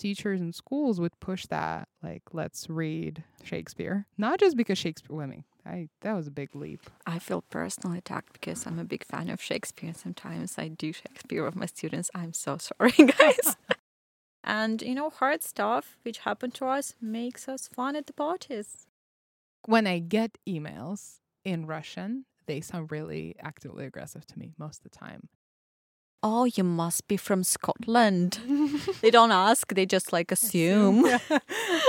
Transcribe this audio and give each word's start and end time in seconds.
teachers 0.00 0.40
and 0.40 0.54
schools 0.54 0.98
would 0.98 1.18
push 1.20 1.46
that, 1.46 1.88
like, 2.02 2.22
let's 2.32 2.68
read 2.68 3.22
Shakespeare. 3.44 4.06
Not 4.18 4.40
just 4.40 4.56
because 4.56 4.78
Shakespeare, 4.78 5.16
well, 5.16 5.24
I 5.24 5.28
mean, 5.28 5.44
I, 5.64 5.88
that 6.00 6.14
was 6.14 6.26
a 6.26 6.32
big 6.32 6.56
leap. 6.56 6.80
I 7.06 7.18
feel 7.18 7.42
personally 7.42 7.98
attacked 7.98 8.32
because 8.32 8.66
I'm 8.66 8.78
a 8.78 8.84
big 8.84 9.04
fan 9.04 9.28
of 9.28 9.40
Shakespeare. 9.40 9.92
Sometimes 9.94 10.58
I 10.58 10.68
do 10.68 10.92
Shakespeare 10.92 11.44
with 11.44 11.54
my 11.54 11.66
students. 11.66 12.10
I'm 12.14 12.32
so 12.32 12.58
sorry, 12.68 12.92
guys. 12.92 13.56
and, 14.44 14.82
you 14.82 14.94
know, 14.94 15.10
hard 15.10 15.42
stuff 15.42 15.98
which 16.02 16.18
happened 16.18 16.54
to 16.54 16.66
us 16.66 16.94
makes 17.00 17.48
us 17.48 17.68
fun 17.68 17.94
at 17.94 18.06
the 18.06 18.12
parties. 18.12 18.86
When 19.66 19.86
I 19.86 19.98
get 19.98 20.38
emails 20.48 21.18
in 21.44 21.66
Russian, 21.66 22.24
they 22.46 22.60
sound 22.60 22.90
really 22.90 23.36
actively 23.40 23.84
aggressive 23.84 24.26
to 24.26 24.38
me 24.38 24.54
most 24.58 24.78
of 24.78 24.90
the 24.90 24.98
time 24.98 25.28
Oh, 26.23 26.45
you 26.45 26.63
must 26.63 27.07
be 27.07 27.17
from 27.17 27.43
Scotland. 27.43 28.39
they 29.01 29.11
don't 29.11 29.31
ask, 29.31 29.73
they 29.73 29.85
just 29.85 30.11
like 30.11 30.31
assume. 30.31 31.05
Yeah. 31.05 31.19
That- 31.29 31.43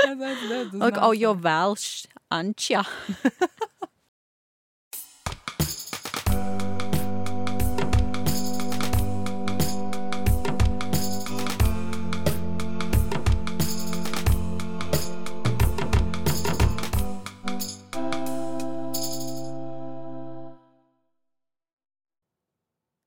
that- 0.04 0.18
that 0.18 0.48
does 0.48 0.72
like, 0.74 0.94
not 0.94 1.02
oh, 1.02 1.12
you're 1.12 1.34
sound- 1.34 1.44
Welsh, 1.44 2.06
aren't 2.30 2.70
you? 2.70 2.82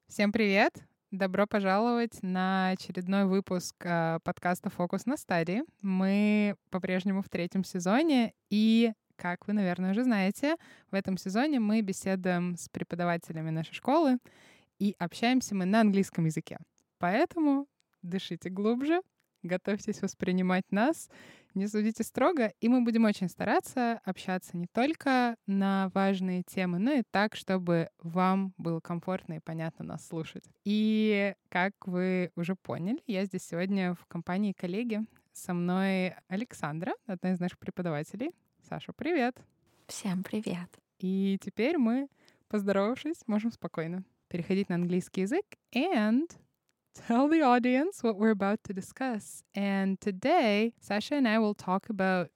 Всем 0.08 0.32
привет! 0.32 0.74
Добро 1.17 1.47
пожаловать 1.47 2.25
на 2.25 2.71
очередной 2.71 3.25
выпуск 3.25 3.77
э, 3.85 4.19
подкаста 4.25 4.69
«Фокус 4.69 5.07
на 5.07 5.17
стадии». 5.17 5.63
Мы 5.81 6.57
по-прежнему 6.71 7.23
в 7.23 7.29
третьем 7.29 7.63
сезоне, 7.63 8.33
и, 8.51 8.93
как 9.15 9.47
вы, 9.47 9.53
наверное, 9.53 9.93
уже 9.93 10.03
знаете, 10.03 10.57
в 10.91 10.95
этом 10.97 11.17
сезоне 11.17 11.61
мы 11.61 11.83
беседуем 11.83 12.57
с 12.57 12.69
преподавателями 12.69 13.51
нашей 13.51 13.75
школы, 13.75 14.19
и 14.81 14.97
общаемся 14.99 15.55
мы 15.55 15.67
на 15.67 15.83
английском 15.83 16.25
языке. 16.25 16.59
Поэтому 16.99 17.69
дышите 18.03 18.51
глубже, 18.51 19.01
готовьтесь 19.45 20.03
воспринимать 20.03 20.65
нас, 20.73 21.09
не 21.55 21.69
судите 21.69 22.03
строго, 22.03 22.53
и 22.61 22.69
мы 22.69 22.83
будем 22.83 23.05
очень 23.05 23.29
стараться 23.29 24.01
общаться 24.05 24.57
не 24.57 24.67
только 24.67 25.37
на 25.47 25.91
важные 25.95 26.43
темы, 26.43 26.79
но 26.79 26.93
и 26.93 27.03
так, 27.11 27.37
чтобы 27.37 27.89
вам 28.03 28.53
было 28.59 28.81
комфортно 28.81 29.35
и 29.35 29.41
понятно 29.41 29.85
нас 29.85 30.07
слушать. 30.07 30.45
И 30.65 31.35
как 31.49 31.73
вы 31.87 32.31
уже 32.37 32.57
поняли, 32.57 33.03
я 33.07 33.25
здесь 33.25 33.47
сегодня 33.47 33.95
в 33.95 34.07
компании 34.07 34.53
коллеги. 34.53 35.01
Со 35.33 35.53
мной 35.53 36.15
Александра, 36.29 36.95
одна 37.07 37.33
из 37.33 37.41
наших 37.41 37.59
преподавателей. 37.59 38.31
Саша, 38.69 38.93
привет! 38.93 39.37
Всем 39.87 40.23
привет. 40.23 40.69
И 40.99 41.39
теперь 41.43 41.77
мы, 41.77 42.09
поздоровавшись, 42.49 43.27
можем 43.27 43.53
спокойно 43.53 44.05
переходить 44.29 44.69
на 44.69 44.77
английский 44.77 45.23
язык 45.23 45.45
and 45.75 46.31
tell 46.95 47.29
the 47.29 47.43
audience 47.43 48.03
what 48.03 48.17
we're 48.17 48.31
about 48.31 48.65
to 48.65 48.73
discuss. 48.73 49.43
And 49.55 50.01
today, 50.01 50.75
Sasha 50.81 51.15
and 51.17 51.29
I 51.29 51.39
will 51.39 51.55
talk 51.55 51.89
about 51.89 52.31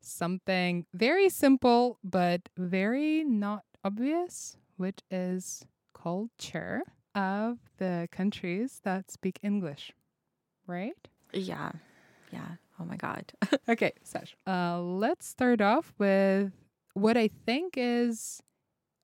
something 0.00 0.86
very 0.94 1.28
simple 1.28 1.98
but 2.04 2.48
very 2.56 3.24
not 3.24 3.64
obvious, 3.84 4.56
which 4.76 4.98
is 5.10 5.64
culture 5.94 6.82
of 7.14 7.58
the 7.78 8.08
countries 8.12 8.80
that 8.84 9.10
speak 9.10 9.38
English. 9.42 9.92
Right? 10.66 11.08
Yeah. 11.32 11.72
Yeah. 12.32 12.56
Oh 12.80 12.84
my 12.84 12.96
God. 12.96 13.32
Okay, 13.68 13.92
Sash. 14.02 14.34
Uh, 14.46 14.80
let's 14.80 15.26
start 15.26 15.60
off 15.60 15.92
with 15.98 16.52
what 16.94 17.16
I 17.18 17.28
think 17.28 17.74
is 17.76 18.40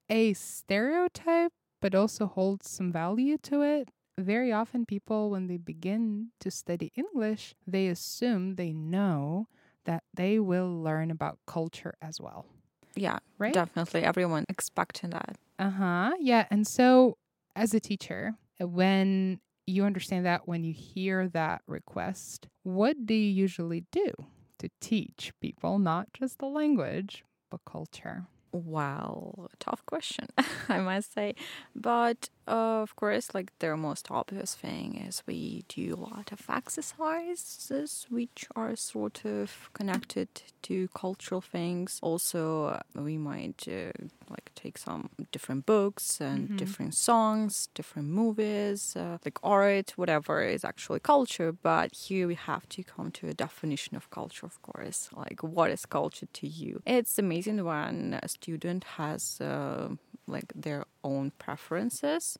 a 0.09 0.33
stereotype, 0.33 1.53
but 1.83 1.95
also 1.95 2.27
holds 2.27 2.69
some 2.71 2.91
value 2.93 3.37
to 3.43 3.61
it. 3.63 3.91
Very 4.19 4.53
often, 4.53 4.87
people, 4.87 5.31
when 5.31 5.49
they 5.49 5.57
begin 5.57 6.29
to 6.41 6.51
study 6.51 6.93
English, 6.97 7.55
they 7.67 7.89
assume 7.89 8.55
they 8.55 8.73
know 8.73 9.49
that 9.85 10.05
they 10.15 10.39
will 10.39 10.83
learn 10.83 11.11
about 11.11 11.39
culture 11.47 11.95
as 12.01 12.21
well, 12.21 12.47
yeah. 12.95 13.19
right? 13.39 13.53
Definitely. 13.53 14.03
Everyone 14.03 14.45
expecting 14.49 15.11
that. 15.11 15.37
Uh 15.59 15.71
huh. 15.71 16.13
Yeah. 16.21 16.47
And 16.51 16.67
so, 16.67 17.19
as 17.57 17.75
a 17.75 17.81
teacher, 17.81 18.35
when 18.61 19.41
you 19.67 19.85
understand 19.85 20.27
that, 20.27 20.47
when 20.47 20.65
you 20.65 20.73
hear 20.73 21.29
that 21.29 21.63
request, 21.67 22.49
what 22.63 23.07
do 23.07 23.15
you 23.15 23.31
usually 23.31 23.85
do 23.91 24.11
to 24.59 24.69
teach 24.81 25.33
people 25.41 25.79
not 25.79 26.13
just 26.13 26.39
the 26.39 26.47
language, 26.47 27.25
but 27.51 27.61
culture? 27.65 28.27
Well, 28.53 29.51
tough 29.59 29.85
question, 29.87 30.29
I 30.69 30.79
must 30.79 31.13
say. 31.13 31.35
But 31.75 32.29
uh, 32.47 32.83
of 32.83 32.95
course, 32.97 33.35
like 33.35 33.53
the 33.59 33.77
most 33.77 34.11
obvious 34.11 34.55
thing 34.55 34.97
is 35.09 35.23
we 35.27 35.65
do 35.69 35.95
a 35.95 36.01
lot 36.01 36.33
of 36.33 36.41
exercises 36.49 38.07
which 38.11 38.47
are 38.57 38.77
sort 38.77 39.25
of 39.25 39.71
connected 39.73 40.29
to 40.63 40.89
cultural 40.95 41.41
things. 41.41 41.99
Also, 42.03 42.81
we 42.95 43.17
might 43.19 43.67
uh, 43.69 43.93
like 44.31 44.51
take 44.55 44.79
some 44.79 45.09
different 45.33 45.67
books 45.67 46.21
and 46.21 46.49
Mhm. 46.49 46.57
different 46.59 46.95
songs, 46.95 47.69
different 47.75 48.09
movies, 48.09 48.97
uh, 48.97 49.19
like 49.25 49.39
art, 49.43 49.93
whatever 49.97 50.43
is 50.43 50.65
actually 50.65 51.01
culture. 51.01 51.53
But 51.53 51.95
here 52.09 52.27
we 52.27 52.35
have 52.35 52.69
to 52.71 52.83
come 52.83 53.11
to 53.13 53.29
a 53.29 53.35
definition 53.35 53.97
of 53.97 54.09
culture, 54.11 54.47
of 54.47 54.61
course. 54.63 55.09
Like, 55.13 55.43
what 55.43 55.71
is 55.71 55.87
culture 55.87 56.27
to 56.33 56.47
you? 56.47 56.83
It's 56.87 57.19
amazing 57.19 57.65
when 57.65 58.19
a 58.23 58.29
student 58.29 58.85
has 58.97 59.41
uh, 59.41 59.89
like 60.27 60.53
their 60.55 60.85
own 61.03 61.33
preferences. 61.39 62.39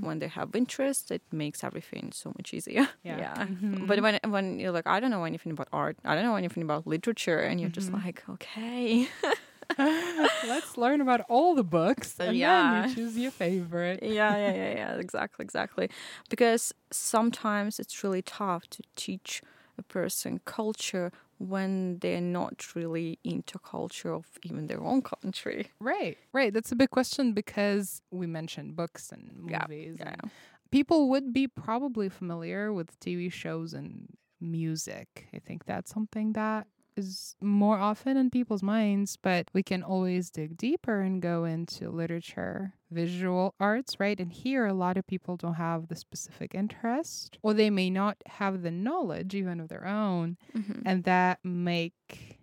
When 0.00 0.18
they 0.20 0.28
have 0.28 0.54
interest, 0.56 1.10
it 1.10 1.22
makes 1.32 1.64
everything 1.64 2.12
so 2.12 2.30
much 2.38 2.54
easier. 2.54 2.88
Yeah. 3.04 3.46
But 3.80 4.00
when 4.02 4.18
when 4.28 4.58
you're 4.60 4.72
like, 4.72 4.86
I 4.86 5.00
don't 5.00 5.10
know 5.10 5.24
anything 5.24 5.52
about 5.52 5.68
art, 5.72 5.96
I 6.04 6.14
don't 6.14 6.24
know 6.24 6.36
anything 6.36 6.62
about 6.62 6.86
literature, 6.86 7.40
and 7.40 7.60
you're 7.60 7.70
just 7.70 7.92
Mhm. 7.92 7.94
like, 7.94 8.24
okay, 8.28 9.08
Let's 10.42 10.76
learn 10.76 11.00
about 11.00 11.22
all 11.28 11.54
the 11.54 11.64
books 11.64 12.18
and 12.20 12.28
then 12.28 12.36
Yeah. 12.36 12.70
you 12.70 12.94
choose 12.94 13.16
your 13.16 13.30
favorite. 13.30 14.00
yeah, 14.02 14.36
yeah, 14.36 14.52
yeah, 14.52 14.72
yeah, 14.74 14.94
exactly, 14.96 15.44
exactly. 15.44 15.88
Because 16.28 16.72
sometimes 16.90 17.78
it's 17.78 18.02
really 18.04 18.22
tough 18.22 18.66
to 18.70 18.82
teach 18.96 19.42
a 19.78 19.82
person 19.82 20.40
culture 20.44 21.12
when 21.40 21.98
they're 22.00 22.20
not 22.20 22.74
really 22.76 23.18
into 23.24 23.58
culture 23.58 24.12
of 24.12 24.26
even 24.44 24.66
their 24.66 24.82
own 24.82 25.00
country. 25.00 25.68
Right, 25.80 26.18
right. 26.34 26.52
That's 26.52 26.70
a 26.70 26.76
big 26.76 26.90
question 26.90 27.32
because 27.32 28.02
we 28.10 28.26
mentioned 28.26 28.76
books 28.76 29.10
and 29.10 29.24
Yeah, 29.48 29.62
movies. 29.68 29.96
yeah, 29.98 30.10
and 30.22 30.30
People 30.70 31.08
would 31.08 31.32
be 31.32 31.48
probably 31.48 32.08
familiar 32.10 32.72
with 32.72 32.98
TV 33.00 33.30
shows 33.30 33.72
and 33.72 34.06
music. 34.40 35.28
I 35.34 35.38
think 35.38 35.64
that's 35.64 35.90
something 35.90 36.34
that 36.34 36.66
is 36.96 37.36
more 37.40 37.78
often 37.78 38.16
in 38.16 38.30
people's 38.30 38.62
minds, 38.62 39.16
but 39.16 39.48
we 39.52 39.62
can 39.62 39.82
always 39.82 40.30
dig 40.30 40.56
deeper 40.56 41.00
and 41.00 41.22
go 41.22 41.44
into 41.44 41.90
literature, 41.90 42.74
visual 42.90 43.54
arts, 43.60 43.98
right? 44.00 44.18
And 44.18 44.32
here, 44.32 44.66
a 44.66 44.74
lot 44.74 44.96
of 44.96 45.06
people 45.06 45.36
don't 45.36 45.54
have 45.54 45.88
the 45.88 45.96
specific 45.96 46.54
interest, 46.54 47.38
or 47.42 47.54
they 47.54 47.70
may 47.70 47.90
not 47.90 48.16
have 48.26 48.62
the 48.62 48.70
knowledge 48.70 49.34
even 49.34 49.60
of 49.60 49.68
their 49.68 49.86
own 49.86 50.36
Mhm. 50.54 50.82
and 50.84 51.04
that 51.04 51.38
make 51.44 52.38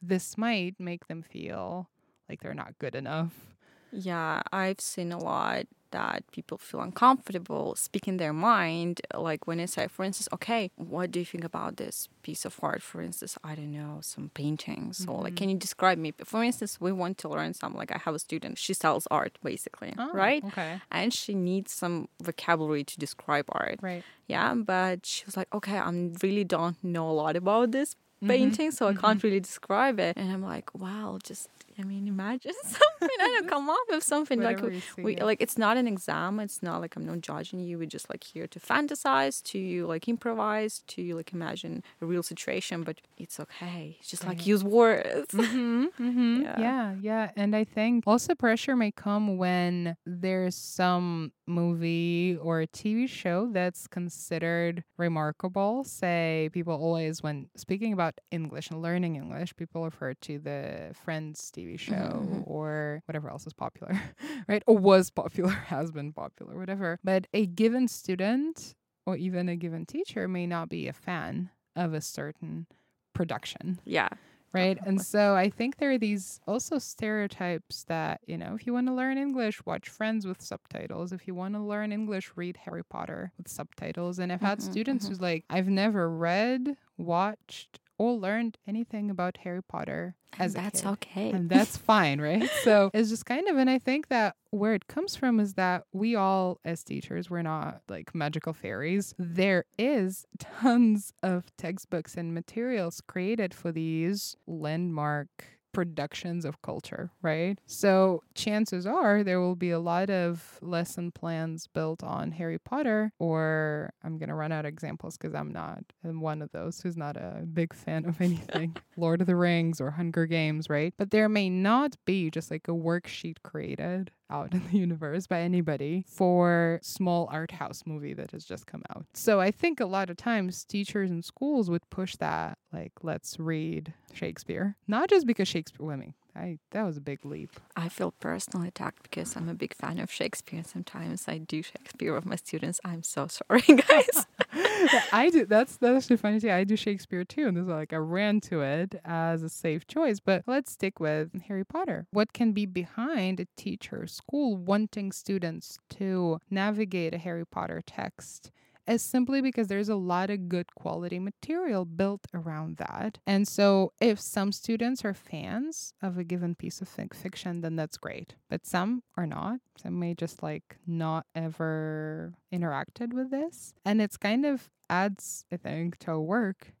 this 0.00 0.36
might 0.36 0.74
make 0.80 1.06
them 1.06 1.22
feel 1.22 1.88
like 2.28 2.40
they're 2.42 2.54
not 2.54 2.78
good 2.78 2.94
enough. 2.96 3.51
Yeah, 3.92 4.42
I've 4.52 4.80
seen 4.80 5.12
a 5.12 5.18
lot 5.18 5.66
that 5.90 6.24
people 6.32 6.56
feel 6.56 6.80
uncomfortable 6.80 7.74
speaking 7.76 8.16
their 8.16 8.32
mind. 8.32 9.02
Like 9.14 9.46
when 9.46 9.60
I 9.60 9.66
say, 9.66 9.88
for 9.88 10.04
instance, 10.04 10.26
okay, 10.32 10.70
what 10.76 11.10
do 11.10 11.18
you 11.18 11.26
think 11.26 11.44
about 11.44 11.76
this 11.76 12.08
piece 12.22 12.46
of 12.46 12.58
art? 12.62 12.82
For 12.82 13.02
instance, 13.02 13.36
I 13.44 13.54
don't 13.54 13.72
know, 13.72 13.98
some 14.00 14.30
paintings, 14.32 15.04
or 15.06 15.20
like, 15.22 15.36
can 15.36 15.50
you 15.50 15.56
describe 15.56 15.98
me? 15.98 16.14
For 16.24 16.42
instance, 16.42 16.80
we 16.80 16.92
want 16.92 17.18
to 17.18 17.28
learn 17.28 17.52
some. 17.52 17.74
Like, 17.74 17.92
I 17.94 17.98
have 17.98 18.14
a 18.14 18.18
student, 18.18 18.56
she 18.56 18.72
sells 18.72 19.06
art 19.10 19.38
basically, 19.42 19.92
Oh, 19.98 20.10
right? 20.14 20.42
Okay. 20.44 20.80
And 20.90 21.12
she 21.12 21.34
needs 21.34 21.72
some 21.72 22.08
vocabulary 22.22 22.84
to 22.84 22.98
describe 22.98 23.44
art. 23.50 23.78
Right. 23.82 24.02
Yeah, 24.26 24.54
but 24.54 25.04
she 25.04 25.26
was 25.26 25.36
like, 25.36 25.52
okay, 25.54 25.76
I 25.76 25.90
really 26.22 26.44
don't 26.44 26.82
know 26.82 27.10
a 27.10 27.12
lot 27.12 27.36
about 27.36 27.72
this 27.72 27.96
Mhm. 28.22 28.28
painting, 28.28 28.70
so 28.70 28.88
I 28.88 28.94
can't 28.94 29.22
really 29.22 29.40
describe 29.40 30.00
it. 30.00 30.16
And 30.16 30.32
I'm 30.32 30.42
like, 30.42 30.72
wow, 30.74 31.18
just 31.22 31.48
I 31.82 31.84
mean, 31.84 32.06
imagine 32.06 32.52
something. 32.62 33.18
I 33.20 33.28
don't 33.28 33.48
come 33.48 33.68
up 33.68 33.76
with 33.88 34.04
something 34.04 34.40
like 34.40 34.56
Whatever 34.56 34.74
you 34.74 34.80
see, 34.80 35.02
we 35.02 35.16
yeah. 35.16 35.24
like. 35.24 35.40
It's 35.40 35.58
not 35.58 35.76
an 35.76 35.88
exam. 35.88 36.40
It's 36.40 36.62
not 36.62 36.80
like 36.80 36.96
I'm 36.96 37.04
not 37.04 37.20
judging 37.20 37.60
you. 37.60 37.78
We're 37.78 37.86
just 37.86 38.08
like 38.08 38.24
here 38.24 38.46
to 38.46 38.60
fantasize, 38.60 39.42
to 39.44 39.86
like 39.86 40.08
improvise, 40.08 40.82
to 40.88 41.16
like 41.16 41.32
imagine 41.32 41.82
a 42.00 42.06
real 42.06 42.22
situation. 42.22 42.82
But 42.84 43.00
it's 43.18 43.40
okay. 43.40 43.96
It's 44.00 44.08
just 44.08 44.26
like 44.26 44.46
use 44.46 44.62
words. 44.64 45.34
Mm-hmm, 45.34 45.84
mm-hmm. 46.00 46.42
Yeah. 46.42 46.58
Yeah. 46.58 46.94
yeah, 47.00 47.30
And 47.36 47.54
I 47.54 47.64
think 47.64 48.04
also 48.06 48.34
pressure 48.34 48.76
may 48.76 48.90
come 48.90 49.36
when 49.36 49.96
there's 50.06 50.54
some 50.56 51.32
movie 51.46 52.38
or 52.40 52.62
TV 52.62 53.08
show 53.08 53.48
that's 53.52 53.86
considered 53.86 54.84
remarkable. 54.96 55.84
Say, 55.84 56.50
people 56.52 56.74
always, 56.74 57.22
when 57.22 57.48
speaking 57.56 57.92
about 57.92 58.14
English 58.30 58.70
and 58.70 58.80
learning 58.82 59.16
English, 59.16 59.54
people 59.56 59.84
refer 59.84 60.14
to 60.14 60.38
the 60.38 60.94
Friends 61.04 61.50
TV 61.54 61.71
show 61.76 62.24
mhm. 62.24 62.42
or 62.46 63.02
whatever 63.06 63.28
else 63.30 63.46
is 63.46 63.52
popular, 63.52 63.98
right? 64.48 64.62
Or 64.66 64.76
was 64.76 65.10
popular, 65.10 65.50
has 65.66 65.90
been 65.90 66.12
popular, 66.12 66.56
whatever. 66.56 66.98
But 67.04 67.26
a 67.32 67.46
given 67.46 67.88
student 67.88 68.74
or 69.06 69.16
even 69.16 69.48
a 69.48 69.56
given 69.56 69.84
teacher 69.86 70.28
may 70.28 70.46
not 70.46 70.68
be 70.68 70.86
a 70.88 70.92
fan 70.92 71.50
of 71.74 71.92
a 71.94 72.00
certain 72.00 72.66
production 73.14 73.80
yeah. 73.84 74.08
right 74.52 74.78
and 74.86 75.00
so 75.02 75.34
i 75.34 75.50
think 75.50 75.76
there 75.76 75.90
are 75.90 75.98
these 75.98 76.40
also 76.46 76.78
stereotypes 76.78 77.84
that 77.84 78.20
you 78.26 78.38
know 78.38 78.54
if 78.54 78.66
you 78.66 78.72
want 78.72 78.86
to 78.86 78.92
learn 78.94 79.18
english 79.18 79.64
watch 79.66 79.88
friends 79.88 80.26
with 80.26 80.40
subtitles 80.40 81.12
if 81.12 81.26
you 81.26 81.34
want 81.34 81.54
to 81.54 81.60
learn 81.60 81.92
english 81.92 82.32
read 82.36 82.56
harry 82.56 82.82
potter 82.84 83.32
with 83.36 83.48
subtitles 83.48 84.18
and 84.18 84.32
i've 84.32 84.40
had 84.40 84.58
Mhm, 84.60 84.62
students 84.62 85.04
mhm. 85.04 85.08
who's 85.08 85.20
like 85.20 85.44
i've 85.50 85.68
never 85.68 86.08
read 86.08 86.76
watched 86.96 87.80
or 88.02 88.12
learned 88.14 88.58
anything 88.66 89.10
about 89.10 89.38
harry 89.44 89.62
potter 89.62 90.16
as 90.38 90.54
And 90.54 90.60
a 90.60 90.64
that's 90.64 90.80
kid 90.80 90.88
okay. 90.94 91.30
and 91.30 91.48
that's 91.54 91.76
fine, 91.76 92.20
right? 92.20 92.48
So 92.64 92.90
it's 92.94 93.10
just 93.10 93.26
kind 93.26 93.46
of, 93.48 93.56
and 93.58 93.68
I 93.68 93.78
think 93.78 94.08
that 94.08 94.34
where 94.50 94.74
it 94.74 94.86
comes 94.86 95.14
from 95.14 95.38
is 95.40 95.54
that 95.54 95.84
we 95.92 96.14
all, 96.16 96.58
as 96.64 96.82
teachers, 96.82 97.28
we're 97.28 97.42
not 97.42 97.82
like 97.88 98.14
magical 98.14 98.54
fairies. 98.54 99.14
There 99.18 99.64
is 99.78 100.24
tons 100.38 101.12
of 101.22 101.54
textbooks 101.58 102.16
and 102.16 102.32
materials 102.32 103.02
created 103.06 103.52
for 103.52 103.72
these 103.72 104.36
landmark 104.46 105.51
productions 105.72 106.44
of 106.44 106.60
culture, 106.62 107.10
right? 107.22 107.58
So 107.66 108.22
chances 108.34 108.86
are 108.86 109.22
there 109.22 109.40
will 109.40 109.56
be 109.56 109.70
a 109.70 109.78
lot 109.78 110.10
of 110.10 110.58
lesson 110.60 111.10
plans 111.10 111.66
built 111.66 112.02
on 112.02 112.32
Harry 112.32 112.58
Potter, 112.58 113.12
or 113.18 113.92
I'm 114.04 114.18
going 114.18 114.28
to 114.28 114.34
run 114.34 114.52
out 114.52 114.64
of 114.64 114.68
examples 114.68 115.16
because 115.16 115.34
I'm 115.34 115.50
not 115.52 115.84
I'm 116.04 116.20
one 116.20 116.42
of 116.42 116.50
those 116.52 116.80
who's 116.80 116.96
not 116.96 117.16
a 117.16 117.42
big 117.52 117.74
fan 117.74 118.04
of 118.04 118.20
anything 118.20 118.76
Lord 118.96 119.20
of 119.20 119.26
the 119.26 119.36
Rings 119.36 119.80
or 119.80 119.90
Hunger 119.90 120.26
Games, 120.26 120.68
right? 120.68 120.94
But 120.96 121.10
there 121.10 121.28
may 121.28 121.48
not 121.48 121.96
be 122.04 122.30
just 122.30 122.50
like 122.50 122.68
a 122.68 122.72
worksheet 122.72 123.38
created 123.42 124.10
out 124.32 124.54
in 124.54 124.62
the 124.70 124.78
universe 124.86 125.26
by 125.26 125.40
anybody 125.40 126.04
for 126.08 126.80
small 126.82 127.28
art 127.30 127.52
house 127.52 127.82
movie 127.86 128.14
that 128.14 128.30
has 128.32 128.44
just 128.44 128.66
come 128.66 128.82
out. 128.90 129.06
So 129.14 129.40
I 129.40 129.50
think 129.50 129.80
a 129.80 129.86
lot 129.86 130.10
of 130.10 130.16
times 130.16 130.64
teachers 130.64 131.10
and 131.10 131.24
schools 131.24 131.68
would 131.70 131.88
push 131.90 132.16
that 132.16 132.58
like 132.72 132.92
let's 133.02 133.38
read 133.38 133.92
Shakespeare. 134.12 134.76
Not 134.88 135.10
just 135.10 135.26
because 135.26 135.48
Shakespeare 135.48 135.92
I 135.92 135.96
mean, 135.96 136.14
I 136.34 136.58
that 136.70 136.82
was 136.84 136.96
a 136.96 137.00
big 137.00 137.24
leap. 137.24 137.50
I 137.76 137.88
feel 137.88 138.12
personally 138.12 138.68
attacked 138.68 139.02
because 139.02 139.36
I'm 139.36 139.48
a 139.48 139.54
big 139.54 139.74
fan 139.74 139.98
of 139.98 140.10
Shakespeare. 140.10 140.62
Sometimes 140.64 141.28
I 141.28 141.38
do 141.38 141.62
Shakespeare 141.62 142.14
with 142.14 142.24
my 142.24 142.36
students. 142.36 142.80
I'm 142.84 143.02
so 143.02 143.26
sorry, 143.28 143.60
guys. 143.62 144.26
I 145.12 145.30
do. 145.30 145.44
That's 145.44 145.76
that's 145.76 146.04
actually 146.04 146.16
funny 146.16 146.40
too. 146.40 146.50
I 146.50 146.64
do 146.64 146.76
Shakespeare 146.76 147.24
too, 147.24 147.46
and 147.46 147.56
this 147.56 147.62
is 147.62 147.68
like 147.68 147.92
I 147.92 147.96
ran 147.96 148.40
to 148.42 148.62
it 148.62 149.00
as 149.04 149.42
a 149.42 149.48
safe 149.48 149.86
choice. 149.86 150.20
But 150.20 150.44
let's 150.46 150.72
stick 150.72 151.00
with 151.00 151.42
Harry 151.42 151.64
Potter. 151.64 152.06
What 152.10 152.32
can 152.32 152.52
be 152.52 152.66
behind 152.66 153.40
a 153.40 153.46
teacher, 153.56 154.06
school 154.06 154.56
wanting 154.56 155.12
students 155.12 155.78
to 155.90 156.40
navigate 156.50 157.14
a 157.14 157.18
Harry 157.18 157.46
Potter 157.46 157.82
text? 157.86 158.50
Is 158.86 159.02
simply 159.02 159.40
because 159.40 159.68
there's 159.68 159.88
a 159.88 159.94
lot 159.96 160.28
of 160.28 160.48
good 160.48 160.74
quality 160.74 161.18
material 161.20 161.84
built 161.84 162.26
around 162.34 162.78
that. 162.78 163.18
And 163.26 163.46
so, 163.46 163.92
if 164.00 164.18
some 164.18 164.50
students 164.50 165.04
are 165.04 165.14
fans 165.14 165.94
of 166.02 166.18
a 166.18 166.24
given 166.24 166.54
piece 166.56 166.80
of 166.80 166.88
fic- 166.88 167.14
fiction, 167.14 167.60
then 167.60 167.76
that's 167.76 167.96
great. 167.96 168.34
But 168.50 168.66
some 168.66 169.02
are 169.16 169.26
not. 169.26 169.60
Some 169.80 170.00
may 170.00 170.14
just 170.14 170.42
like 170.42 170.78
not 170.86 171.26
ever 171.34 172.34
interacted 172.52 173.12
with 173.12 173.30
this. 173.30 173.72
And 173.84 174.02
it's 174.02 174.16
kind 174.16 174.44
of 174.44 174.70
adds, 174.90 175.44
I 175.52 175.56
think, 175.58 175.98
to 176.00 176.18
work 176.18 176.72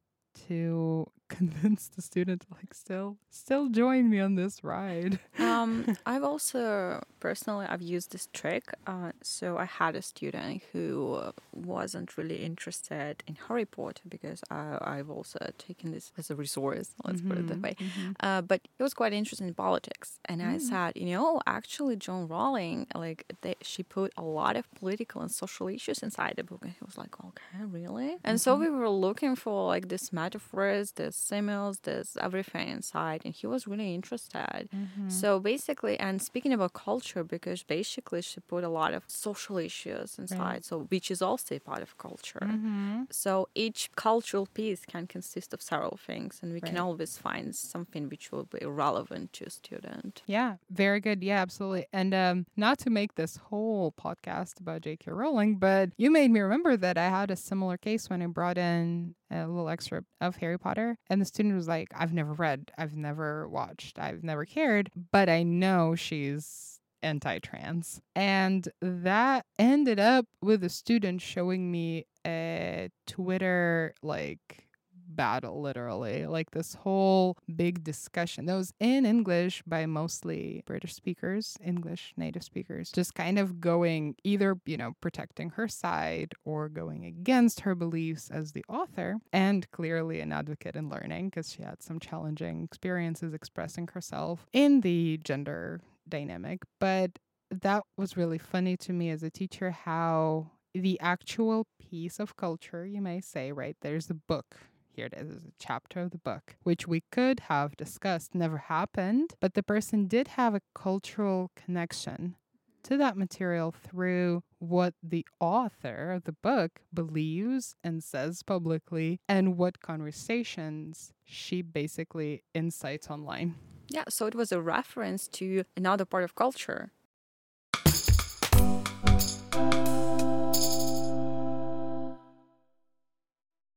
to 0.48 1.06
convince 1.36 1.88
the 1.88 2.02
student 2.02 2.42
to 2.42 2.46
like 2.52 2.74
still 2.74 3.16
still 3.30 3.68
join 3.68 4.08
me 4.10 4.20
on 4.20 4.34
this 4.34 4.62
ride. 4.62 5.18
um, 5.38 5.96
I've 6.06 6.22
also 6.24 7.02
personally 7.20 7.66
I've 7.68 7.82
used 7.82 8.12
this 8.12 8.28
trick. 8.32 8.64
Uh, 8.86 9.12
so 9.22 9.56
I 9.58 9.64
had 9.64 9.96
a 9.96 10.02
student 10.02 10.62
who 10.72 11.22
wasn't 11.52 12.16
really 12.16 12.44
interested 12.44 13.22
in 13.26 13.36
Harry 13.46 13.64
Potter 13.64 14.02
because 14.08 14.42
I, 14.50 14.78
I've 14.80 15.10
also 15.10 15.38
taken 15.58 15.92
this 15.92 16.12
as 16.18 16.30
a 16.30 16.34
resource. 16.34 16.90
Let's 17.04 17.22
put 17.22 17.38
it 17.38 17.46
that 17.48 17.60
way. 17.60 17.76
Uh, 18.20 18.42
but 18.42 18.60
he 18.76 18.82
was 18.82 18.94
quite 18.94 19.12
interested 19.12 19.46
in 19.46 19.54
politics, 19.54 20.18
and 20.26 20.42
I 20.42 20.58
said, 20.58 20.92
you 20.96 21.06
know, 21.06 21.40
actually, 21.46 21.96
Joanne 21.96 22.28
Rowling, 22.28 22.86
like, 22.94 23.24
they, 23.42 23.54
she 23.62 23.82
put 23.82 24.12
a 24.16 24.22
lot 24.22 24.56
of 24.56 24.72
political 24.74 25.20
and 25.22 25.30
social 25.30 25.68
issues 25.68 26.02
inside 26.02 26.34
the 26.36 26.44
book, 26.44 26.60
and 26.62 26.72
he 26.72 26.78
was 26.84 26.98
like, 26.98 27.14
okay, 27.24 27.64
really? 27.64 28.16
And 28.24 28.40
so 28.40 28.56
we 28.56 28.68
were 28.68 28.88
looking 28.88 29.36
for 29.36 29.66
like 29.66 29.88
these 29.88 30.12
metaphors, 30.12 30.92
these 31.22 31.28
symbols, 31.28 31.80
this 31.80 32.16
everything 32.20 32.68
inside, 32.68 33.22
and 33.24 33.34
he 33.34 33.46
was 33.46 33.66
really 33.66 33.94
interested. 33.94 34.68
So 35.08 35.40
basically, 35.40 35.98
and 35.98 36.20
speaking 36.20 36.52
about 36.52 36.72
culture, 36.72 37.24
because 37.24 37.62
basically 37.62 38.22
she 38.22 38.40
put 38.40 38.64
a 38.64 38.68
lot 38.68 38.94
of 38.94 39.04
social 39.06 39.58
issues 39.58 40.18
inside, 40.18 40.64
so 40.64 40.86
which 40.90 41.10
is 41.10 41.22
also 41.22 41.56
a 41.56 41.60
part 41.60 41.82
of 41.82 41.96
culture. 41.98 42.40
Mm-hmm. 42.42 43.02
So 43.10 43.48
each 43.54 43.90
cultural 43.96 44.46
piece 44.46 44.84
can 44.84 45.06
consist 45.06 45.54
of 45.54 45.62
several 45.62 45.96
things, 45.96 46.40
and 46.42 46.52
we 46.52 46.60
can 46.60 46.78
always 46.78 47.18
find 47.18 47.54
something 47.54 48.08
which 48.08 48.32
will 48.32 48.44
be 48.44 48.64
relevant 48.64 49.32
to 49.34 49.44
a 49.44 49.50
student. 49.50 50.22
Yeah, 50.26 50.56
very 50.70 51.00
good. 51.00 51.22
Yeah, 51.22 51.40
absolutely. 51.40 51.86
And 51.92 52.14
um, 52.14 52.46
not 52.56 52.78
to 52.80 52.90
make 52.90 53.14
this 53.14 53.36
whole 53.36 53.92
podcast 53.92 54.60
about 54.60 54.82
J.K. 54.82 55.10
Rowling, 55.10 55.56
but 55.56 55.90
you 55.96 56.10
made 56.10 56.30
me 56.30 56.40
remember 56.40 56.76
that 56.76 56.98
I 56.98 57.08
had 57.08 57.30
a 57.30 57.36
similar 57.36 57.76
case 57.76 58.08
when 58.08 58.22
I 58.22 58.26
brought 58.26 58.58
in 58.58 59.14
a 59.32 59.46
little 59.46 59.68
excerpt 59.68 60.08
of 60.20 60.36
Harry 60.36 60.58
Potter, 60.58 60.96
and 61.08 61.20
the 61.20 61.24
student 61.24 61.54
was 61.54 61.68
like, 61.68 61.88
"I've 61.94 62.12
never 62.12 62.32
read, 62.32 62.70
I've 62.78 62.96
never 62.96 63.48
watched, 63.48 63.98
I've 63.98 64.22
never 64.24 64.44
cared, 64.44 64.90
but 65.10 65.28
I 65.28 65.42
know 65.42 65.94
she's." 65.94 66.78
anti-trans 67.04 68.00
and 68.14 68.68
that 68.80 69.44
ended 69.58 69.98
up 69.98 70.24
with 70.40 70.62
a 70.62 70.68
student 70.68 71.20
showing 71.20 71.68
me 71.68 72.06
a 72.24 72.88
twitter 73.08 73.92
like 74.02 74.68
battle 75.16 75.60
literally 75.60 76.26
like 76.26 76.50
this 76.52 76.74
whole 76.74 77.36
big 77.54 77.84
discussion. 77.84 78.46
That 78.46 78.54
was 78.54 78.74
in 78.80 79.06
english 79.06 79.62
by 79.66 79.86
mostly 79.86 80.62
british 80.66 80.94
speakers 80.94 81.56
english 81.64 82.12
native 82.16 82.42
speakers 82.42 82.90
just 82.90 83.14
kind 83.14 83.38
of 83.38 83.60
going 83.60 84.14
either 84.24 84.56
you 84.66 84.76
know 84.76 84.92
protecting 85.00 85.50
her 85.50 85.68
side 85.68 86.32
or 86.44 86.68
going 86.68 87.04
against 87.04 87.60
her 87.60 87.74
beliefs 87.74 88.30
as 88.30 88.52
the 88.52 88.64
author 88.68 89.16
and 89.32 89.70
clearly 89.70 90.20
an 90.20 90.32
advocate 90.32 90.76
in 90.76 90.88
learning 90.88 91.28
because 91.28 91.50
she 91.52 91.62
had 91.62 91.82
some 91.82 91.98
challenging 91.98 92.64
experiences 92.64 93.34
expressing 93.34 93.88
herself 93.88 94.46
in 94.52 94.80
the 94.80 95.18
gender 95.24 95.80
dynamic. 96.08 96.62
But 96.80 97.18
that 97.50 97.82
was 97.96 98.16
really 98.16 98.38
funny 98.38 98.76
to 98.78 98.92
me 98.92 99.10
as 99.10 99.22
a 99.22 99.30
teacher 99.30 99.70
how 99.70 100.50
the 100.74 100.98
actual 101.00 101.66
piece 101.78 102.18
of 102.18 102.36
culture 102.36 102.86
you 102.86 103.02
may 103.02 103.20
say 103.20 103.52
right 103.52 103.76
there's 103.82 104.08
a 104.08 104.14
book 104.14 104.56
here 104.94 105.06
it 105.06 105.14
is, 105.14 105.44
a 105.44 105.52
chapter 105.58 106.00
of 106.00 106.10
the 106.10 106.18
book, 106.18 106.56
which 106.62 106.86
we 106.86 107.02
could 107.10 107.40
have 107.40 107.76
discussed, 107.76 108.34
never 108.34 108.58
happened, 108.58 109.34
but 109.40 109.54
the 109.54 109.62
person 109.62 110.06
did 110.06 110.28
have 110.28 110.54
a 110.54 110.60
cultural 110.74 111.50
connection 111.56 112.36
to 112.82 112.96
that 112.96 113.16
material 113.16 113.72
through 113.72 114.42
what 114.58 114.94
the 115.02 115.26
author 115.40 116.12
of 116.12 116.24
the 116.24 116.32
book 116.32 116.80
believes 116.92 117.76
and 117.82 118.02
says 118.02 118.42
publicly 118.42 119.20
and 119.28 119.56
what 119.56 119.80
conversations 119.80 121.12
she 121.24 121.62
basically 121.62 122.42
incites 122.54 123.08
online. 123.08 123.54
Yeah, 123.88 124.04
so 124.08 124.26
it 124.26 124.34
was 124.34 124.52
a 124.52 124.60
reference 124.60 125.28
to 125.28 125.64
another 125.76 126.04
part 126.04 126.24
of 126.24 126.34
culture. 126.34 126.90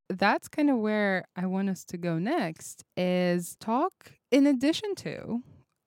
That's 0.09 0.47
kind 0.47 0.69
of 0.69 0.77
where 0.77 1.25
I 1.35 1.45
want 1.45 1.69
us 1.69 1.83
to 1.85 1.97
go 1.97 2.19
next 2.19 2.83
is 2.95 3.55
talk 3.59 4.11
in 4.31 4.47
addition 4.47 4.95
to 4.95 5.41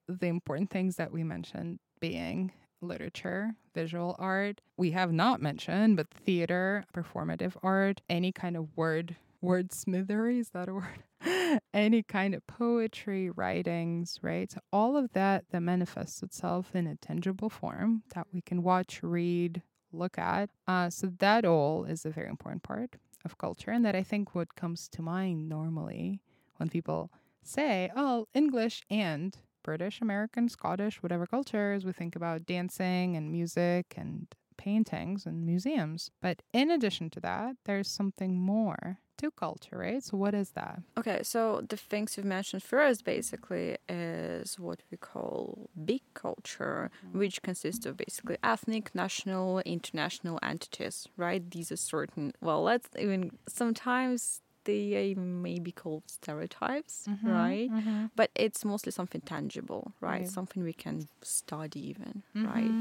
the 0.09 0.27
important 0.27 0.71
things 0.71 0.97
that 0.97 1.13
we 1.13 1.23
mentioned 1.23 1.79
being 2.01 2.53
literature, 2.81 3.55
visual 3.75 4.17
art. 4.19 4.61
We 4.77 4.93
have 4.93 5.13
not 5.13 5.43
mentioned, 5.43 5.97
but 5.97 6.09
theater, 6.11 6.85
performative 6.95 7.55
art, 7.63 8.01
any 8.09 8.33
kind 8.33 8.57
of 8.57 8.77
word 8.77 9.17
wordsmithery, 9.45 10.41
is 10.41 10.51
that 10.51 10.69
a 10.69 10.75
word? 10.75 11.61
any 11.75 12.03
kind 12.03 12.35
of 12.35 12.47
poetry, 12.47 13.31
writings, 13.31 14.19
right? 14.23 14.51
So 14.51 14.61
all 14.73 14.97
of 14.97 15.13
that 15.13 15.45
that 15.51 15.61
manifests 15.61 16.23
itself 16.23 16.75
in 16.75 16.87
a 16.87 16.97
tangible 16.97 17.51
form 17.51 18.03
that 18.15 18.27
we 18.33 18.41
can 18.41 18.63
watch, 18.63 19.01
read, 19.03 19.63
look 19.93 20.19
at. 20.19 20.51
Uh, 20.67 20.91
so 20.91 21.13
that 21.19 21.45
all 21.45 21.85
is 21.85 22.05
a 22.05 22.11
very 22.11 22.29
important 22.29 22.63
part 22.63 22.97
of 23.29 23.39
culture, 23.39 23.71
and 23.71 23.85
that 23.85 23.95
I 23.95 24.05
think 24.11 24.35
what 24.35 24.55
comes 24.63 24.89
to 24.89 25.03
mind 25.03 25.49
normally 25.49 26.23
when 26.57 26.69
people 26.77 27.01
say, 27.43 27.91
"Oh, 27.95 28.27
English 28.35 28.77
and 28.91 29.37
British, 29.63 30.01
American, 30.01 30.49
Scottish, 30.49 31.03
whatever 31.03 31.27
cultures," 31.27 31.85
we 31.85 31.93
think 31.93 32.17
about 32.17 32.47
dancing 32.47 33.17
and 33.17 33.31
music 33.39 33.87
and 34.03 34.27
paintings 34.57 35.27
and 35.27 35.47
museums. 35.53 36.11
But 36.21 36.43
in 36.53 36.71
addition 36.71 37.11
to 37.11 37.21
that, 37.21 37.57
there's 37.65 37.89
something 38.01 38.33
more 38.55 38.83
to 39.19 39.31
culture, 39.31 39.77
right? 39.79 40.03
So 40.03 40.17
what 40.17 40.35
is 40.35 40.51
that? 40.51 40.81
Okay, 40.99 41.23
so 41.23 41.63
the 41.69 41.77
things 41.77 42.17
you've 42.17 42.27
mentioned 42.27 42.63
first 42.63 43.05
basically 43.05 43.77
is 43.89 44.59
what 44.59 44.83
we 44.91 44.97
call 44.97 45.69
big 45.85 46.03
culture, 46.15 46.91
mm-hmm. 47.07 47.19
which 47.19 47.43
consists 47.43 47.87
of 47.87 47.97
basically 47.97 48.39
ethnic, 48.43 48.95
national, 48.95 49.61
international 49.61 50.39
entities, 50.43 51.07
right? 51.17 51.49
These 51.51 51.73
are 51.73 51.77
certain, 51.77 52.33
well, 52.41 52.63
let's 52.63 52.89
even 52.99 53.33
sometimes 53.49 54.43
they 54.69 55.15
may 55.45 55.59
be 55.69 55.73
called 55.83 56.05
stereotypes, 56.19 56.95
Mm-hmm, 57.09 57.29
right? 57.41 57.71
But 58.19 58.29
it's 58.45 58.65
mostly 58.73 58.93
something 58.93 59.23
tangible, 59.35 59.85
right? 60.09 60.27
Something 60.39 60.61
we 60.63 60.77
can 60.85 60.97
study, 61.23 61.81
even, 61.93 62.15
Mm-hmm. 62.35 62.47
right? 62.53 62.77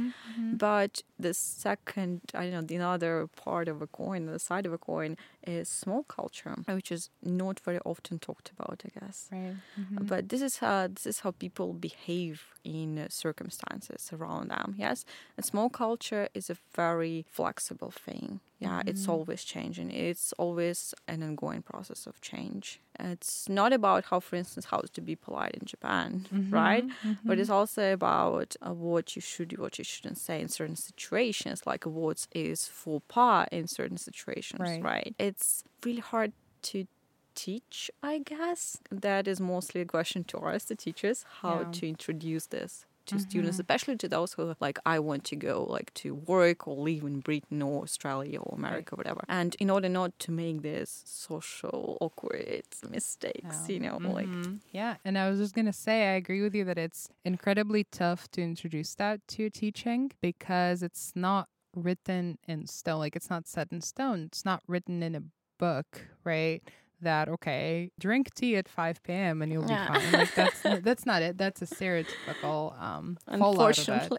But 0.65 0.93
the 1.25 1.33
second, 1.33 2.21
I 2.33 2.41
don't 2.43 2.55
know, 2.57 2.67
the 2.73 2.79
other 2.95 3.15
part 3.45 3.67
of 3.73 3.77
a 3.81 3.87
coin, 3.87 4.21
the 4.25 4.39
side 4.49 4.65
of 4.69 4.73
a 4.73 4.77
coin, 4.91 5.11
is 5.55 5.67
small 5.83 6.03
culture, 6.17 6.55
which 6.79 6.91
is 6.97 7.03
not 7.23 7.55
very 7.67 7.79
often 7.91 8.15
talked 8.19 8.51
about, 8.55 8.77
I 8.87 8.89
guess. 8.99 9.17
Right. 9.31 9.55
Mm-hmm. 9.79 10.05
But 10.11 10.21
this 10.31 10.41
is 10.47 10.53
how 10.63 10.87
this 10.95 11.05
is 11.11 11.17
how 11.23 11.31
people 11.45 11.69
behave 11.89 12.37
in 12.63 12.89
uh, 12.99 13.07
circumstances 13.09 14.01
around 14.15 14.45
them. 14.55 14.67
Yes, 14.77 14.97
and 15.37 15.45
small 15.45 15.69
culture 15.69 16.25
is 16.33 16.49
a 16.49 16.57
very 16.75 17.25
flexible 17.39 17.91
thing. 18.07 18.27
Yeah, 18.59 18.81
it's 18.89 19.07
always 19.13 19.41
changing. 19.53 19.87
It's 19.91 20.33
always 20.43 20.93
an 21.07 21.21
ongoing 21.21 21.61
process 21.61 21.76
of 22.07 22.19
change. 22.21 22.79
It's 22.99 23.47
not 23.49 23.71
about 23.73 24.05
how, 24.05 24.19
for 24.19 24.35
instance, 24.35 24.65
how 24.65 24.81
to 24.93 25.01
be 25.01 25.15
polite 25.15 25.55
in 25.59 25.65
Japan, 25.65 26.25
right? 26.49 26.85
But 27.23 27.37
it's 27.39 27.49
also 27.49 27.93
about 27.93 28.55
uh, 28.61 28.73
what 28.73 29.15
you 29.15 29.21
should, 29.21 29.57
what 29.57 29.77
you 29.77 29.83
shouldn't 29.83 30.17
say 30.17 30.41
in 30.41 30.47
certain 30.47 30.75
situations, 30.75 31.65
like 31.65 31.85
what 31.85 32.27
is 32.33 32.67
faux 32.67 33.03
pas 33.07 33.47
in 33.51 33.67
certain 33.67 33.97
situations, 33.97 34.59
Right. 34.59 34.83
right? 34.83 35.15
It's 35.19 35.63
really 35.85 36.01
hard 36.01 36.33
to 36.63 36.87
teach, 37.35 37.91
I 38.01 38.19
guess. 38.19 38.77
That 38.91 39.27
is 39.27 39.39
mostly 39.39 39.81
a 39.81 39.85
question 39.85 40.23
to 40.25 40.37
us, 40.39 40.65
the 40.65 40.75
teachers, 40.75 41.25
how 41.41 41.59
Yeah. 41.59 41.71
to 41.71 41.87
introduce 41.87 42.47
this 42.47 42.85
to 43.07 43.19
students, 43.19 43.59
especially 43.59 43.95
to 43.97 44.07
those 44.07 44.33
who 44.33 44.55
like 44.59 44.77
I 44.85 44.99
want 44.99 45.23
to 45.25 45.35
go 45.35 45.65
like 45.69 45.93
to 45.95 46.13
work 46.15 46.67
or 46.67 46.75
live 46.77 47.03
in 47.03 47.19
Britain 47.21 47.61
or 47.61 47.83
Australia 47.83 48.39
or 48.39 48.55
America, 48.55 48.95
whatever. 48.95 49.21
And 49.27 49.55
in 49.59 49.69
order 49.69 49.89
not 49.89 50.17
to 50.19 50.31
make 50.31 50.61
this 50.61 51.03
social 51.05 51.97
awkward 52.01 52.63
mistakes, 52.89 53.57
Yeah. 53.67 53.73
you 53.73 53.79
know, 53.79 53.97
like 53.97 54.27
Mhm. 54.29 54.59
yeah. 54.71 54.97
And 55.05 55.17
I 55.17 55.29
was 55.29 55.39
just 55.39 55.53
going 55.55 55.65
to 55.67 55.73
say, 55.73 56.07
I 56.11 56.15
agree 56.15 56.41
with 56.41 56.53
you 56.55 56.63
that 56.65 56.77
it's 56.77 57.09
incredibly 57.25 57.83
tough 57.85 58.29
to 58.31 58.41
introduce 58.41 58.95
that 58.95 59.25
to 59.29 59.49
teaching 59.49 60.11
because 60.21 60.83
it's 60.83 61.13
not 61.15 61.49
written 61.75 62.37
in 62.47 62.65
stone. 62.67 62.99
Like 62.99 63.15
it's 63.15 63.29
not 63.29 63.47
set 63.47 63.71
in 63.71 63.81
stone. 63.81 64.23
It's 64.25 64.43
not 64.45 64.63
written 64.67 65.03
in 65.03 65.15
a 65.15 65.23
book, 65.59 66.07
right? 66.23 66.61
That 67.01 67.29
okay, 67.29 67.91
drink 67.99 68.33
tea 68.33 68.55
at 68.55 68.67
five 68.67 69.03
p.m. 69.03 69.41
and 69.43 69.51
you'll 69.51 69.61
be 69.67 69.69
Yeah. 69.73 69.87
fine. 69.87 70.11
Like 70.13 70.33
that's 70.33 70.61
that's 70.81 71.05
not 71.05 71.21
it. 71.21 71.37
That's 71.37 71.61
a 71.61 71.65
stereotypical 71.65 72.81
um 72.81 73.17
fallout 73.37 73.77
of 73.77 73.89
it. 73.89 74.11
unfortunately. 74.11 74.17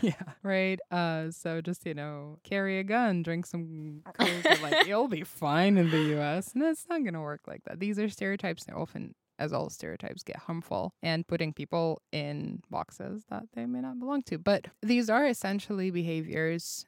yeah, 0.00 0.34
right. 0.42 0.80
Uh, 0.90 1.30
so 1.30 1.60
just 1.60 1.86
you 1.86 1.94
know, 1.94 2.38
carry 2.42 2.78
a 2.80 2.84
gun, 2.84 3.22
drink 3.22 3.46
some 3.46 4.02
coke, 4.18 4.44
like 4.60 4.86
you'll 4.86 5.06
be 5.08 5.22
fine 5.22 5.76
in 5.78 5.90
the 5.90 6.00
U.S. 6.16 6.52
And 6.54 6.62
it's 6.64 6.86
not 6.88 7.04
gonna 7.04 7.20
work 7.22 7.42
like 7.46 7.62
that. 7.64 7.78
These 7.78 7.98
are 8.00 8.08
stereotypes. 8.08 8.64
They're 8.64 8.76
often, 8.78 9.14
as 9.38 9.52
all 9.52 9.70
stereotypes, 9.70 10.22
get 10.24 10.36
harmful 10.36 10.92
and 11.02 11.26
putting 11.28 11.52
people 11.52 12.02
in 12.10 12.62
boxes 12.70 13.22
that 13.30 13.44
they 13.54 13.66
may 13.66 13.80
not 13.82 14.00
belong 14.00 14.22
to. 14.24 14.38
But 14.38 14.66
these 14.82 15.08
are 15.08 15.26
essentially 15.26 15.90
behaviors, 15.92 16.86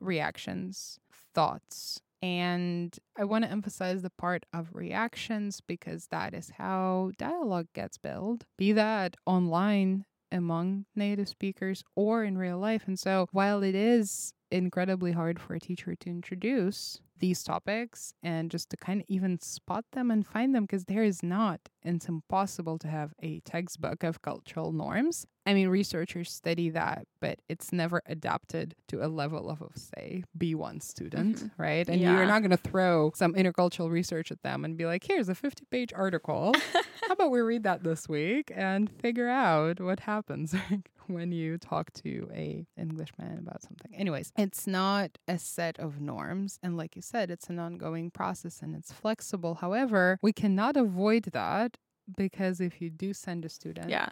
reactions, 0.00 0.98
thoughts. 1.34 2.00
And 2.22 2.96
I 3.18 3.24
want 3.24 3.44
to 3.44 3.50
emphasize 3.50 4.02
the 4.02 4.10
part 4.10 4.46
of 4.52 4.70
reactions 4.74 5.60
because 5.60 6.06
that 6.08 6.34
is 6.34 6.50
how 6.50 7.10
dialogue 7.18 7.66
gets 7.74 7.98
built, 7.98 8.44
be 8.56 8.72
that 8.72 9.16
online 9.26 10.04
among 10.30 10.86
native 10.94 11.28
speakers 11.28 11.82
or 11.96 12.22
in 12.24 12.38
real 12.38 12.58
life. 12.58 12.84
And 12.86 12.98
so, 12.98 13.26
while 13.32 13.62
it 13.62 13.74
is 13.74 14.32
incredibly 14.52 15.12
hard 15.12 15.40
for 15.40 15.54
a 15.54 15.60
teacher 15.60 15.94
to 15.94 16.10
introduce 16.10 17.00
these 17.22 17.44
topics 17.44 18.14
and 18.22 18.50
just 18.50 18.68
to 18.68 18.76
kind 18.76 19.00
of 19.00 19.06
even 19.08 19.40
spot 19.40 19.84
them 19.92 20.10
and 20.10 20.26
find 20.26 20.54
them, 20.54 20.64
because 20.64 20.84
there 20.86 21.04
is 21.04 21.22
not, 21.22 21.60
and 21.84 21.96
it's 21.96 22.08
impossible 22.08 22.78
to 22.78 22.88
have 22.88 23.14
a 23.22 23.40
textbook 23.40 24.02
of 24.02 24.20
cultural 24.22 24.72
norms. 24.72 25.24
I 25.46 25.54
mean, 25.54 25.68
researchers 25.68 26.32
study 26.32 26.70
that, 26.70 27.06
but 27.20 27.38
it's 27.48 27.72
never 27.72 28.02
adapted 28.06 28.74
to 28.88 29.04
a 29.04 29.08
level 29.08 29.48
of, 29.50 29.62
say, 29.74 30.24
B1 30.36 30.82
student, 30.82 31.36
mm-hmm. 31.36 31.62
right? 31.62 31.88
And 31.88 32.00
you're 32.00 32.26
not 32.26 32.40
going 32.40 32.50
to 32.50 32.56
throw 32.56 33.12
some 33.14 33.34
intercultural 33.34 33.90
research 33.90 34.30
at 34.32 34.42
them 34.42 34.64
and 34.64 34.76
be 34.76 34.86
like, 34.86 35.04
here's 35.04 35.28
a 35.28 35.34
50 35.34 35.64
page 35.70 35.92
article. 35.94 36.54
How 36.72 37.12
about 37.12 37.30
we 37.30 37.40
read 37.40 37.62
that 37.64 37.82
this 37.84 38.08
week 38.08 38.52
and 38.54 38.90
figure 39.00 39.28
out 39.28 39.80
what 39.80 40.00
happens 40.00 40.54
when 41.06 41.32
you 41.32 41.58
talk 41.58 41.92
to 41.92 42.28
a 42.32 42.66
Englishman 42.76 43.38
about 43.38 43.62
something? 43.62 43.94
Anyways, 43.94 44.32
it's 44.36 44.66
not 44.66 45.18
a 45.28 45.38
set 45.38 45.78
of 45.78 46.00
norms. 46.00 46.58
And 46.62 46.76
like 46.76 46.96
you 46.96 47.02
said, 47.02 47.30
it's 47.30 47.48
an 47.48 47.58
ongoing 47.58 48.10
process 48.10 48.60
and 48.62 48.74
it's 48.74 48.92
flexible. 48.92 49.56
However, 49.56 50.18
we 50.22 50.32
cannot 50.32 50.76
avoid 50.76 51.24
that 51.32 51.76
because 52.16 52.60
if 52.60 52.80
you 52.80 52.90
do 52.90 53.12
send 53.12 53.44
a 53.44 53.48
student 53.48 53.88
yeah. 53.88 54.10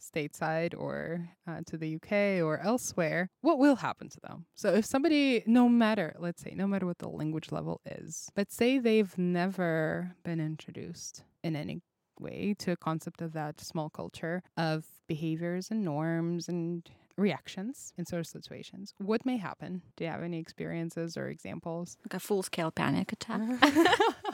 stateside 0.00 0.74
or 0.76 1.28
uh, 1.46 1.60
to 1.66 1.76
the 1.76 1.96
UK 1.96 2.44
or 2.44 2.60
elsewhere, 2.62 3.30
what 3.40 3.58
will 3.58 3.76
happen 3.76 4.08
to 4.08 4.20
them? 4.20 4.46
So, 4.54 4.74
if 4.74 4.84
somebody, 4.84 5.42
no 5.46 5.68
matter, 5.68 6.16
let's 6.18 6.42
say, 6.42 6.54
no 6.54 6.66
matter 6.66 6.86
what 6.86 6.98
the 6.98 7.08
language 7.08 7.52
level 7.52 7.80
is, 7.84 8.30
but 8.34 8.52
say 8.52 8.78
they've 8.78 9.16
never 9.16 10.16
been 10.24 10.40
introduced 10.40 11.22
in 11.42 11.54
any 11.54 11.80
way 12.20 12.54
to 12.58 12.72
a 12.72 12.76
concept 12.76 13.22
of 13.22 13.32
that 13.32 13.60
small 13.60 13.90
culture 13.90 14.42
of 14.56 14.84
behaviors 15.06 15.70
and 15.70 15.84
norms 15.84 16.48
and 16.48 16.88
reactions 17.16 17.92
in 17.98 18.06
sort 18.06 18.20
of 18.20 18.26
situations, 18.26 18.94
what 18.98 19.26
may 19.26 19.36
happen? 19.36 19.82
Do 19.96 20.04
you 20.04 20.10
have 20.10 20.22
any 20.22 20.38
experiences 20.38 21.16
or 21.16 21.28
examples? 21.28 21.96
Like 22.04 22.14
a 22.14 22.20
full 22.20 22.42
scale 22.42 22.70
panic 22.70 23.12
attack. 23.12 23.40
Uh-huh. 23.62 24.12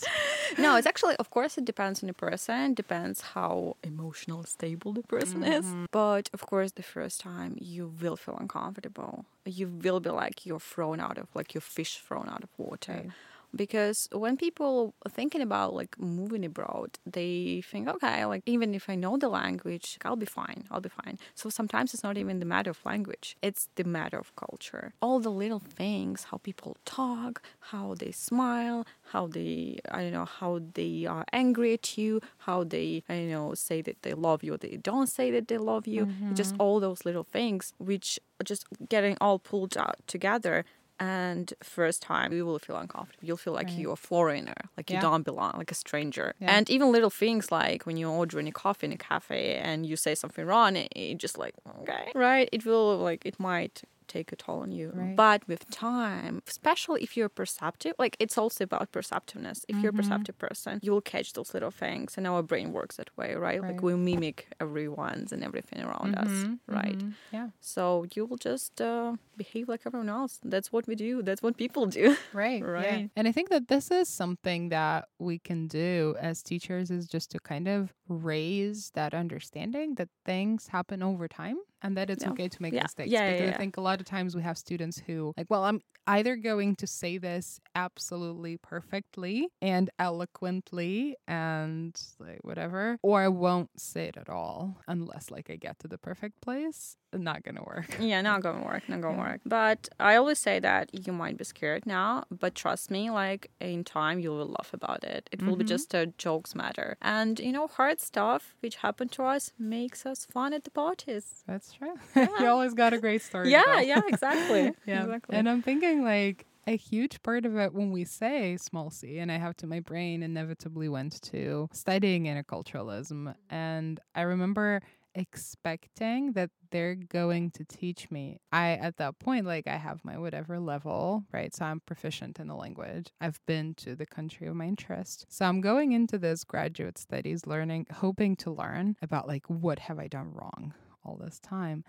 no, 0.58 0.76
it's 0.76 0.86
actually, 0.86 1.16
of 1.16 1.30
course, 1.30 1.58
it 1.58 1.64
depends 1.64 2.02
on 2.02 2.06
the 2.06 2.14
person, 2.14 2.74
depends 2.74 3.20
how 3.20 3.76
emotional 3.82 4.44
stable 4.44 4.92
the 4.92 5.02
person 5.02 5.42
is. 5.42 5.66
Mm-hmm. 5.66 5.84
But 5.90 6.30
of 6.32 6.46
course, 6.46 6.72
the 6.72 6.82
first 6.82 7.20
time 7.20 7.56
you 7.60 7.92
will 8.00 8.16
feel 8.16 8.36
uncomfortable. 8.38 9.24
You 9.44 9.68
will 9.68 10.00
be 10.00 10.10
like 10.10 10.46
you're 10.46 10.60
thrown 10.60 11.00
out 11.00 11.18
of, 11.18 11.28
like 11.34 11.54
your 11.54 11.60
fish 11.60 11.98
thrown 11.98 12.28
out 12.28 12.42
of 12.42 12.50
water. 12.56 12.92
Right. 12.92 13.10
Because 13.54 14.08
when 14.12 14.36
people 14.36 14.94
are 15.04 15.10
thinking 15.10 15.42
about 15.42 15.74
like 15.74 15.98
moving 15.98 16.44
abroad, 16.44 16.98
they 17.06 17.62
think, 17.70 17.88
okay, 17.88 18.24
like 18.24 18.42
even 18.46 18.74
if 18.74 18.88
I 18.88 18.94
know 18.94 19.16
the 19.16 19.28
language, 19.28 19.98
I'll 20.04 20.16
be 20.16 20.26
fine. 20.26 20.64
I'll 20.70 20.80
be 20.80 20.88
fine. 20.88 21.18
So 21.34 21.50
sometimes 21.50 21.92
it's 21.92 22.02
not 22.02 22.16
even 22.16 22.38
the 22.38 22.46
matter 22.46 22.70
of 22.70 22.84
language, 22.84 23.36
it's 23.42 23.68
the 23.74 23.84
matter 23.84 24.18
of 24.18 24.34
culture. 24.36 24.94
All 25.02 25.20
the 25.20 25.30
little 25.30 25.58
things, 25.60 26.24
how 26.30 26.38
people 26.38 26.76
talk, 26.84 27.42
how 27.60 27.94
they 27.98 28.12
smile, 28.12 28.86
how 29.10 29.26
they, 29.26 29.78
I 29.90 30.02
don't 30.02 30.12
know, 30.12 30.24
how 30.24 30.60
they 30.74 31.06
are 31.06 31.24
angry 31.32 31.74
at 31.74 31.98
you, 31.98 32.20
how 32.38 32.64
they, 32.64 33.02
I 33.08 33.14
don't 33.16 33.30
know, 33.30 33.54
say 33.54 33.82
that 33.82 34.02
they 34.02 34.14
love 34.14 34.42
you 34.42 34.54
or 34.54 34.56
they 34.56 34.76
don't 34.76 35.08
say 35.08 35.30
that 35.32 35.48
they 35.48 35.58
love 35.58 35.86
you. 35.86 36.08
Just 36.34 36.52
mm-hmm. 36.52 36.62
all 36.62 36.80
those 36.80 37.04
little 37.04 37.24
things, 37.24 37.74
which 37.78 38.18
are 38.40 38.44
just 38.44 38.66
getting 38.88 39.16
all 39.20 39.38
pulled 39.38 39.76
out 39.76 39.98
together 40.06 40.64
and 41.02 41.46
first 41.78 41.98
time 42.12 42.28
you 42.36 42.44
will 42.48 42.58
feel 42.66 42.76
uncomfortable. 42.84 43.24
You'll 43.26 43.42
feel 43.44 43.54
like 43.60 43.68
Right. 43.68 43.78
you're 43.80 43.98
a 44.02 44.04
foreigner 44.12 44.60
like 44.76 44.86
you 44.92 45.00
don't 45.08 45.24
belong 45.30 45.52
like 45.62 45.72
a 45.76 45.78
stranger. 45.86 46.26
Yeah. 46.40 46.54
and 46.56 46.64
even 46.74 46.86
little 46.96 47.14
things 47.24 47.44
like 47.60 47.80
when 47.86 47.96
you're 48.00 48.16
ordering 48.22 48.48
a 48.54 48.56
coffee 48.64 48.86
in 48.88 48.92
a 48.92 49.02
cafe 49.10 49.42
and 49.68 49.78
you 49.90 49.96
say 50.06 50.14
something 50.22 50.44
wrong 50.50 50.72
it, 50.82 50.88
it 51.04 51.16
just 51.24 51.36
like 51.42 51.54
okay. 51.82 52.04
Right. 52.14 52.48
It 52.56 52.62
will 52.68 52.88
like 53.08 53.22
it 53.30 53.36
might 53.50 53.76
take 54.12 54.28
a 54.32 54.36
toll 54.36 54.60
on 54.66 54.70
you. 54.78 54.90
Right. 54.94 55.16
But 55.16 55.40
with 55.50 55.62
time, 55.70 56.34
especially 56.46 57.00
if 57.06 57.10
you're 57.16 57.28
perceptive, 57.42 57.94
like 58.04 58.14
it's 58.24 58.36
also 58.42 58.64
about 58.70 58.86
perceptiveness. 58.96 59.58
If 59.68 59.76
you're 59.82 59.90
a 59.90 59.92
Mhm. 59.92 60.02
perceptive 60.02 60.36
person, 60.46 60.72
you 60.84 60.90
will 60.94 61.06
catch 61.14 61.28
those 61.36 61.50
little 61.54 61.70
things, 61.84 62.08
and 62.16 62.26
our 62.26 62.42
brain 62.50 62.68
works 62.78 62.96
that 62.96 63.10
way, 63.20 63.30
right? 63.46 63.60
Like 63.68 63.80
we 63.82 63.92
mimic 64.10 64.36
everyone's 64.60 65.32
and 65.34 65.42
everything 65.48 65.80
around 65.86 66.14
us, 66.22 66.28
Mhm, 66.30 66.58
right? 66.78 66.98
mhm, 66.98 67.14
Yeah. 67.36 67.48
So 67.60 68.04
you 68.14 68.22
will 68.28 68.40
just 68.50 68.80
uh, 68.80 69.16
behave 69.36 69.66
like 69.72 69.82
everyone 69.88 70.08
else. 70.20 70.34
That's 70.54 70.70
what 70.74 70.84
we 70.88 70.94
do. 71.06 71.22
That's 71.22 71.42
what 71.42 71.54
people 71.56 71.84
do. 71.86 72.06
Right. 72.44 72.62
Yeah. 72.62 72.78
Right. 72.80 73.10
And 73.16 73.24
I 73.28 73.32
think 73.32 73.48
that 73.54 73.68
this 73.68 73.90
is 73.90 74.08
something 74.22 74.70
that 74.70 75.00
we 75.18 75.38
can 75.48 75.68
do 75.68 76.14
as 76.28 76.42
teachers 76.42 76.90
is 76.90 77.04
just 77.14 77.30
to 77.32 77.38
kind 77.52 77.66
of 77.68 77.80
raise 78.08 78.90
that 78.98 79.12
understanding 79.14 79.94
that 79.98 80.08
things 80.24 80.68
happen 80.68 81.02
over 81.02 81.28
time 81.28 81.58
and 81.82 81.96
that 81.96 82.10
it's 82.10 82.24
Yeah. 82.24 82.30
okay 82.32 82.48
to 82.48 82.62
make 82.62 82.72
Yeah. 82.74 82.82
mistakes. 82.82 83.10
Yeah, 83.10 83.26
yeah, 83.26 83.32
because 83.32 83.54
I 83.54 83.58
think 83.58 83.76
a 83.76 83.80
lot 83.80 84.00
of 84.00 84.06
times 84.06 84.34
we 84.36 84.42
have 84.42 84.56
students 84.58 84.98
who 85.06 85.32
like, 85.36 85.46
well, 85.50 85.64
I'm 85.64 85.80
either 86.06 86.34
going 86.36 86.74
to 86.76 86.86
say 86.86 87.16
this 87.18 87.60
absolutely 87.74 88.56
perfectly 88.56 89.48
and 89.60 89.88
eloquently 89.98 91.16
and 91.28 92.00
like 92.18 92.40
whatever, 92.42 92.98
or 93.02 93.20
I 93.22 93.28
won't 93.28 93.70
say 93.80 94.06
it 94.06 94.16
at 94.16 94.28
all 94.28 94.78
unless 94.88 95.30
like 95.30 95.50
I 95.50 95.56
get 95.56 95.78
to 95.80 95.88
the 95.88 95.98
perfect 95.98 96.40
place. 96.40 96.96
Not 97.14 97.42
gonna 97.42 97.62
work. 97.62 97.94
yeah, 98.00 98.22
not 98.22 98.42
gonna 98.42 98.64
work, 98.64 98.88
not 98.88 99.00
gonna 99.02 99.16
Yeah. 99.18 99.22
work. 99.32 99.40
But 99.44 99.88
I 100.00 100.16
always 100.16 100.38
say 100.38 100.58
that 100.60 100.88
you 101.06 101.12
might 101.12 101.36
be 101.36 101.44
scared 101.44 101.84
now, 101.86 102.24
but 102.30 102.54
trust 102.54 102.90
me, 102.90 103.10
like 103.10 103.50
in 103.60 103.84
time 103.84 104.18
you 104.18 104.30
will 104.30 104.46
laugh 104.46 104.70
about 104.72 105.04
it. 105.04 105.28
It 105.30 105.42
will 105.42 105.56
be 105.56 105.64
Mhm. 105.64 105.68
just 105.68 105.92
a 105.94 106.06
jokes 106.06 106.54
matter. 106.54 106.96
And 107.02 107.38
you 107.38 107.52
know, 107.52 107.66
hard 107.66 108.00
stuff 108.00 108.54
which 108.60 108.76
happened 108.76 109.12
to 109.12 109.24
us 109.24 109.52
makes 109.58 110.06
us 110.06 110.24
fun 110.24 110.52
at 110.54 110.64
the 110.64 110.70
parties. 110.70 111.44
That's 111.46 111.71
true. 111.72 111.94
Yeah. 112.16 112.28
you 112.40 112.46
always 112.46 112.74
got 112.74 112.92
a 112.92 112.98
great 112.98 113.22
story. 113.22 113.50
Yeah, 113.50 113.80
yeah, 113.80 114.00
exactly. 114.06 114.72
yeah. 114.86 115.04
Exactly. 115.04 115.36
And 115.36 115.48
I'm 115.48 115.62
thinking 115.62 116.04
like 116.04 116.46
a 116.66 116.76
huge 116.76 117.22
part 117.22 117.44
of 117.44 117.56
it 117.56 117.72
when 117.74 117.90
we 117.90 118.04
say 118.04 118.56
small 118.56 118.90
c, 118.90 119.18
and 119.18 119.32
I 119.32 119.38
have 119.38 119.56
to, 119.58 119.66
my 119.66 119.80
brain 119.80 120.22
inevitably 120.22 120.88
went 120.88 121.20
to 121.22 121.68
studying 121.72 122.24
interculturalism. 122.24 123.34
And 123.50 124.00
I 124.14 124.22
remember 124.22 124.80
expecting 125.14 126.32
that 126.32 126.50
they're 126.70 126.94
going 126.94 127.50
to 127.52 127.64
teach 127.64 128.10
me. 128.10 128.38
I, 128.50 128.72
at 128.72 128.96
that 128.96 129.18
point, 129.18 129.46
like 129.46 129.66
I 129.66 129.76
have 129.76 130.04
my 130.04 130.18
whatever 130.18 130.58
level, 130.58 131.24
right? 131.32 131.54
So 131.54 131.64
I'm 131.64 131.80
proficient 131.80 132.38
in 132.38 132.48
the 132.48 132.54
language. 132.54 133.08
I've 133.20 133.40
been 133.46 133.74
to 133.74 133.94
the 133.94 134.06
country 134.06 134.46
of 134.46 134.54
my 134.54 134.66
interest. 134.66 135.26
So 135.28 135.44
I'm 135.44 135.60
going 135.60 135.92
into 135.92 136.18
this 136.18 136.44
graduate 136.44 136.98
studies 136.98 137.46
learning, 137.46 137.86
hoping 137.92 138.36
to 138.36 138.50
learn 138.50 138.96
about 139.02 139.28
like 139.28 139.44
what 139.48 139.80
have 139.80 139.98
I 139.98 140.08
done 140.08 140.32
wrong 140.32 140.74
all 141.04 141.16
this 141.16 141.38
time. 141.38 141.84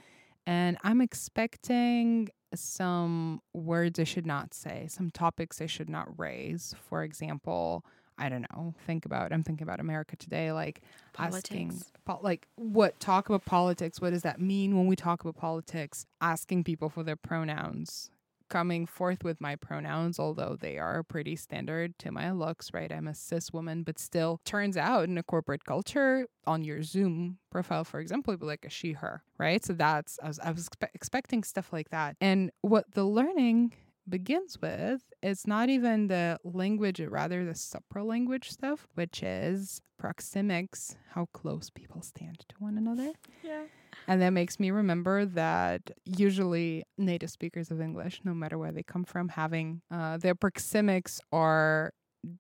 And 0.46 0.78
I'm 0.84 1.02
expecting 1.02 2.30
some 2.54 3.42
words 3.54 4.00
I 4.00 4.04
should 4.04 4.26
not 4.26 4.54
say, 4.54 4.88
some 4.90 5.10
topics 5.10 5.62
I 5.62 5.66
should 5.66 5.90
not 5.90 6.08
raise. 6.20 6.76
For 6.90 7.04
example, 7.04 7.86
I 8.18 8.30
don't 8.30 8.46
know, 8.52 8.76
think 8.86 9.06
about, 9.06 9.32
I'm 9.32 9.44
thinking 9.44 9.64
about 9.64 9.80
America 9.80 10.16
today, 10.16 10.52
like 10.52 10.82
asking, 11.18 11.70
Politics. 11.70 11.92
po- 12.06 12.20
like, 12.22 12.48
what, 12.56 13.00
talk 13.00 13.30
about 13.30 13.46
politics. 13.46 14.00
What 14.02 14.12
does 14.12 14.22
that 14.22 14.40
mean 14.40 14.76
when 14.78 14.86
we 14.86 14.96
talk 14.96 15.22
about 15.22 15.36
politics? 15.36 16.06
Asking 16.22 16.64
people 16.64 16.90
for 16.90 17.04
their 17.04 17.16
pronouns. 17.16 18.12
Coming 18.54 18.86
forth 18.86 19.24
with 19.24 19.42
my 19.42 19.56
pronouns, 19.56 20.20
although 20.20 20.56
they 20.62 20.78
are 20.78 21.02
pretty 21.02 21.36
standard 21.36 21.98
to 21.98 22.12
my 22.12 22.30
looks, 22.30 22.72
right? 22.72 22.92
I'm 22.92 23.08
a 23.08 23.16
cis 23.16 23.52
woman, 23.52 23.82
but 23.82 23.98
still 23.98 24.42
turns 24.46 24.78
out 24.78 25.06
in 25.06 25.18
a 25.18 25.24
corporate 25.24 25.66
culture, 25.66 26.28
on 26.46 26.64
your 26.64 26.84
Zoom 26.84 27.40
profile, 27.50 27.84
for 27.84 28.00
example, 28.00 28.32
it'd 28.32 28.42
be 28.42 28.46
like 28.46 28.64
a 28.64 28.70
she, 28.70 28.92
her, 28.92 29.24
right? 29.40 29.66
So 29.66 29.74
that's, 29.74 30.20
I 30.22 30.28
was, 30.28 30.38
I 30.38 30.52
was 30.52 30.70
expe- 30.70 30.94
expecting 30.94 31.44
stuff 31.44 31.74
like 31.74 31.90
that. 31.90 32.16
And 32.22 32.52
what 32.62 32.94
the 32.94 33.06
learning 33.06 33.74
begins 34.08 34.60
with 34.62 35.02
is 35.22 35.48
not 35.48 35.70
even 35.70 36.08
the 36.08 36.40
language, 36.44 37.00
rather 37.00 37.46
the 37.46 37.56
supra 37.56 38.04
language 38.04 38.50
stuff, 38.50 38.88
which 38.96 39.24
is 39.24 39.82
proxemics, 40.02 40.96
how 41.12 41.28
close 41.34 41.70
people 41.70 42.02
stand 42.02 42.40
to 42.50 42.56
one 42.60 42.78
another. 42.78 43.12
Yeah. 43.44 43.64
And 44.08 44.22
that 44.22 44.32
makes 44.32 44.60
me 44.60 44.72
remember 44.72 45.26
that 45.26 45.92
usually 46.04 46.84
native 46.98 47.30
speakers 47.30 47.72
of 47.72 47.80
English, 47.80 48.22
no 48.24 48.34
matter 48.34 48.58
where 48.58 48.72
they 48.72 48.84
come 48.84 49.06
from, 49.06 49.30
having 49.30 49.82
uh, 49.92 50.18
their 50.18 50.36
proxemics 50.36 51.20
are 51.32 51.94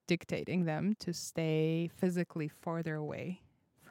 dictating 0.07 0.65
them 0.65 0.95
to 0.99 1.13
stay 1.13 1.89
physically 1.95 2.47
farther 2.47 2.95
away 2.95 3.42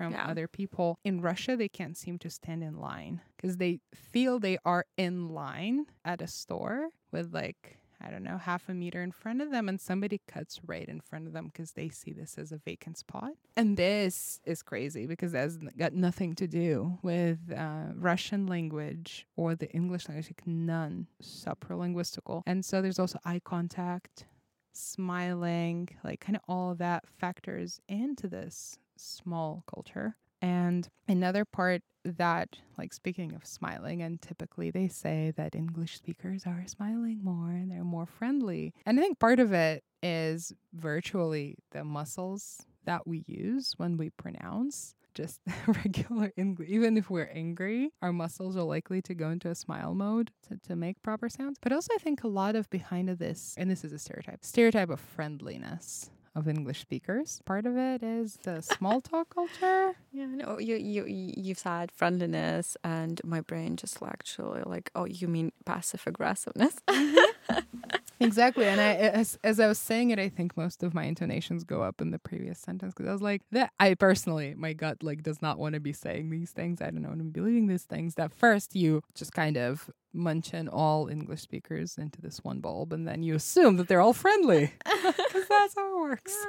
from 0.02 0.12
Yeah. 0.12 0.26
other 0.26 0.49
people. 0.49 0.99
In 1.04 1.21
Russia, 1.21 1.56
they 1.56 1.68
can't 1.68 1.97
seem 1.97 2.18
to 2.18 2.30
stand 2.30 2.62
in 2.64 2.76
line 2.78 3.21
because 3.37 3.59
they 3.59 3.80
feel 3.94 4.38
they 4.38 4.59
are 4.64 4.85
in 4.97 5.28
line 5.28 5.87
at 6.04 6.21
a 6.21 6.26
store 6.26 6.88
with 7.12 7.32
like, 7.32 7.78
I 8.00 8.11
don't 8.11 8.25
know, 8.25 8.37
half 8.38 8.68
a 8.68 8.75
meter 8.75 9.00
in 9.00 9.12
front 9.12 9.40
of 9.40 9.52
them, 9.52 9.68
and 9.68 9.80
somebody 9.80 10.21
cuts 10.26 10.59
right 10.66 10.88
in 10.88 11.00
front 11.00 11.28
of 11.28 11.32
them 11.32 11.47
because 11.47 11.73
they 11.73 11.88
see 11.88 12.12
this 12.12 12.37
as 12.37 12.50
a 12.50 12.59
vacant 12.59 12.99
spot. 12.99 13.35
And 13.56 13.76
this 13.76 14.40
is 14.44 14.61
crazy 14.62 15.06
because 15.06 15.30
that's 15.30 15.56
got 15.78 15.92
nothing 15.92 16.35
to 16.35 16.49
do 16.49 16.99
with 17.02 17.38
uh, 17.56 17.92
Russian 17.94 18.49
language 18.49 19.28
or 19.37 19.54
the 19.54 19.71
English 19.71 20.09
language, 20.09 20.26
like 20.30 20.47
none, 20.49 21.06
supralinguistical. 21.23 22.42
And 22.44 22.64
so 22.64 22.82
there's 22.82 22.99
also 22.99 23.21
eye 23.25 23.40
contact, 23.44 24.26
smiling, 24.73 25.88
like 26.02 26.18
kind 26.21 26.35
of 26.35 26.42
all 26.49 26.73
of 26.73 26.78
that 26.78 27.04
factors 27.06 27.80
into 27.88 28.26
this 28.26 28.78
small 28.96 29.64
culture. 29.66 30.16
And 30.40 30.88
another 31.06 31.44
part 31.44 31.83
that, 32.05 32.59
like 32.76 32.92
speaking 32.92 33.35
of 33.35 33.46
smiling, 33.46 34.02
and 34.02 34.20
typically 34.20 34.70
they 34.70 34.88
say 34.88 35.33
that 35.37 35.55
English 35.55 35.96
speakers 35.96 36.44
are 36.46 36.64
smiling 36.66 37.20
more 37.22 37.50
and 37.50 37.70
they're 37.70 37.85
more 37.85 38.07
friendly. 38.07 38.74
And 38.85 38.98
I 38.98 39.02
think 39.02 39.20
part 39.20 39.38
of 39.38 39.52
it 39.52 39.85
is 40.02 40.52
virtually 40.72 41.57
the 41.70 41.85
muscles 41.85 42.66
that 42.85 43.07
we 43.07 43.22
use 43.28 43.74
when 43.76 43.96
we 43.96 44.11
pronounce 44.11 44.94
just 45.14 45.40
regular 45.66 46.33
English. 46.37 46.68
Even 46.68 46.96
if 46.96 47.11
we're 47.11 47.31
angry, 47.33 47.92
our 48.00 48.12
muscles 48.12 48.57
are 48.57 48.62
likely 48.62 49.00
to 49.02 49.14
go 49.14 49.31
into 49.31 49.48
a 49.48 49.55
smile 49.55 49.94
mode 49.94 50.33
to, 50.48 50.57
to 50.68 50.74
make 50.74 51.02
proper 51.02 51.28
sounds. 51.28 51.59
But 51.61 51.72
also, 51.72 51.94
I 51.94 51.98
think 51.98 52.24
a 52.24 52.28
lot 52.28 52.57
of 52.57 52.68
behind 52.70 53.11
of 53.11 53.18
this, 53.18 53.55
and 53.57 53.70
this 53.70 53.85
is 53.85 53.92
a 53.92 53.98
stereotype, 53.98 54.44
stereotype 54.44 54.90
of 54.90 55.00
friendliness 55.00 56.11
of 56.35 56.49
English 56.49 56.81
speakers. 56.81 57.40
Part 57.45 57.66
of 57.66 57.77
it 57.77 58.03
is 58.03 58.38
the 58.42 58.61
small 58.61 59.01
talk 59.01 59.35
culture. 59.35 59.95
Yeah, 60.12 60.27
no, 60.27 60.59
you 60.59 60.77
you 60.77 61.05
you 61.07 61.55
said 61.55 61.92
friendliness, 61.92 62.77
and 62.85 63.21
my 63.25 63.40
brain 63.40 63.77
just 63.77 64.03
actually 64.03 64.62
like, 64.64 64.90
oh, 64.95 65.05
you 65.05 65.29
mean 65.29 65.53
passive 65.64 66.03
aggressiveness? 66.07 66.75
Mm-hmm. 66.88 67.59
Exactly. 68.20 68.66
And 68.66 68.81
I, 68.81 68.94
as, 68.94 69.38
as 69.42 69.59
I 69.59 69.66
was 69.66 69.79
saying 69.79 70.11
it, 70.11 70.18
I 70.18 70.29
think 70.29 70.57
most 70.57 70.83
of 70.83 70.94
my 70.94 71.05
intonations 71.05 71.64
go 71.64 71.83
up 71.83 72.01
in 72.01 72.11
the 72.11 72.18
previous 72.18 72.59
sentence 72.59 72.94
because 72.94 73.09
I 73.09 73.12
was 73.12 73.22
like, 73.22 73.42
that 73.51 73.72
I 73.81 73.94
personally, 73.94 74.55
my 74.57 74.72
gut 74.72 75.03
like 75.03 75.22
does 75.22 75.42
not 75.42 75.59
want 75.59 75.75
to 75.75 75.81
be 75.81 75.92
saying 75.92 76.31
these 76.31 76.51
things. 76.53 76.81
I 76.81 76.90
don't 76.90 77.03
want 77.03 77.18
to 77.18 77.25
be 77.25 77.31
believing 77.40 77.66
these 77.66 77.85
things. 77.85 78.14
That 78.14 78.33
first 78.33 78.77
you 78.77 79.03
just 79.14 79.33
kind 79.33 79.57
of 79.57 79.90
munch 80.12 80.53
in 80.55 80.68
all 80.68 81.09
English 81.09 81.40
speakers 81.40 81.96
into 81.98 82.20
this 82.20 82.38
one 82.44 82.61
bulb 82.61 82.92
and 82.92 83.09
then 83.09 83.22
you 83.22 83.35
assume 83.35 83.77
that 83.77 83.88
they're 83.88 84.01
all 84.01 84.12
friendly. 84.12 84.72
'Cause 84.85 85.44
that's 85.48 85.75
how 85.75 85.96
it 85.96 86.01
works. 86.01 86.46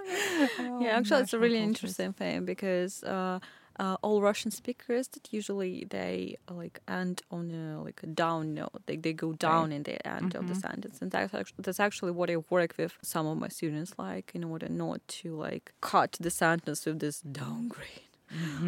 Yeah, 0.82 0.97
actually, 0.97 1.21
it's 1.21 1.34
a 1.34 1.39
really 1.39 1.60
interesting 1.60 2.13
thing 2.13 2.45
because 2.45 3.04
uh, 3.04 3.39
uh, 3.79 3.97
all 4.01 4.21
Russian 4.21 4.51
speakers 4.51 5.07
that 5.09 5.33
usually 5.33 5.86
they 5.89 6.36
uh, 6.49 6.53
like 6.53 6.79
end 6.88 7.21
on 7.31 7.51
a 7.51 7.81
like 7.83 8.01
a 8.03 8.07
down 8.07 8.53
note. 8.53 8.81
They 8.86 8.97
they 8.97 9.13
go 9.13 9.33
down 9.33 9.71
in 9.71 9.83
the 9.83 9.97
end 10.07 10.36
of 10.36 10.47
the 10.47 10.53
Mhm. 10.53 10.62
sentence, 10.62 11.01
and 11.01 11.12
that's 11.12 11.33
actually, 11.33 11.62
that's 11.65 11.79
actually 11.79 12.12
what 12.12 12.29
I 12.29 12.38
work 12.49 12.75
with 12.77 12.93
some 13.01 13.25
of 13.27 13.38
my 13.38 13.49
students, 13.49 13.93
like 13.97 14.31
in 14.36 14.43
order 14.43 14.69
not 14.69 14.99
to 15.21 15.36
like 15.36 15.73
cut 15.81 16.12
the 16.19 16.29
sentence 16.29 16.86
with 16.86 16.99
this 16.99 17.21
downgrade. 17.21 18.12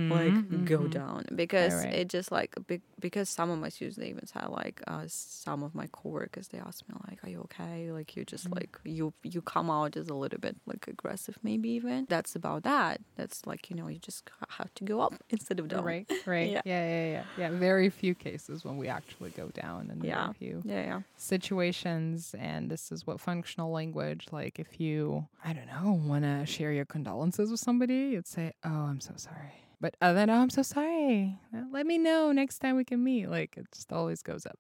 Like 0.10 0.34
Mhm, 0.34 0.66
go 0.66 0.80
mhm. 0.82 0.92
down 0.92 1.26
because 1.36 1.74
right. 1.86 1.94
it 1.94 2.08
just 2.10 2.32
like 2.32 2.54
be- 2.68 2.82
because 3.00 3.28
some 3.30 3.50
of 3.50 3.58
my 3.60 3.70
students 3.70 3.98
they 3.98 4.10
even 4.10 4.26
say 4.28 4.40
like 4.48 4.82
uh, 4.88 5.04
some 5.08 5.64
of 5.64 5.74
my 5.74 5.88
coworkers 5.92 6.48
they 6.50 6.60
ask 6.60 6.84
me 6.88 6.96
like 7.10 7.24
are 7.24 7.30
you 7.30 7.42
okay 7.42 7.92
like 7.92 8.16
you 8.16 8.24
just 8.26 8.48
Mm. 8.50 8.56
like 8.56 8.78
you 8.84 9.14
you 9.24 9.42
come 9.42 9.70
out 9.72 9.98
as 9.98 10.08
a 10.10 10.14
little 10.14 10.40
bit 10.40 10.56
like 10.66 10.88
aggressive 10.88 11.38
maybe 11.42 11.70
even 11.70 12.06
that's 12.10 12.36
about 12.36 12.64
that 12.64 13.02
that's 13.16 13.46
like 13.48 13.70
you 13.70 13.76
know 13.76 13.88
you 13.88 14.00
just 14.00 14.30
have 14.50 14.72
to 14.76 14.84
go 14.84 15.02
up 15.02 15.14
instead 15.30 15.60
of 15.60 15.68
down 15.68 15.84
Right, 15.84 16.06
right. 16.28 16.52
Yeah. 16.52 16.62
Yeah. 16.66 16.88
yeah, 16.88 17.06
yeah, 17.14 17.24
yeah, 17.38 17.50
Very 17.58 17.90
few 17.90 18.14
cases 18.16 18.64
when 18.66 18.78
we 18.78 18.88
actually 18.88 19.32
go 19.32 19.48
down, 19.50 19.90
and 19.92 20.04
Yeah. 20.04 20.32
few 20.34 20.62
yeah 20.66 20.84
yeah 20.90 21.02
situations. 21.18 22.36
And 22.38 22.70
this 22.70 22.92
is 22.92 23.06
what 23.08 23.20
functional 23.20 23.72
language, 23.72 24.28
like 24.32 24.60
if 24.60 24.80
you, 24.80 25.28
I 25.44 25.54
don't 25.54 25.68
know, 25.68 25.92
want 26.08 26.24
to 26.24 26.46
share 26.46 26.72
your 26.72 26.86
condolences 26.86 27.50
with 27.52 27.60
somebody, 27.60 28.00
you'd 28.14 28.28
say, 28.28 28.54
"Oh, 28.64 28.70
I'm 28.92 29.00
so 29.02 29.14
sorry." 29.18 29.55
But 29.86 29.98
other 30.02 30.16
than, 30.16 30.32
"Oh, 30.32 30.42
I'm 30.42 30.50
so 30.50 30.64
sorry," 30.64 31.38
let 31.72 31.86
me 31.86 32.00
know 32.00 32.32
next 32.32 32.58
time 32.58 32.76
we 32.76 32.84
can 32.84 33.04
meet. 33.04 33.28
Like 33.28 33.56
it 33.56 33.68
just 33.72 33.94
always 33.94 34.24
goes 34.24 34.48
up. 34.48 34.58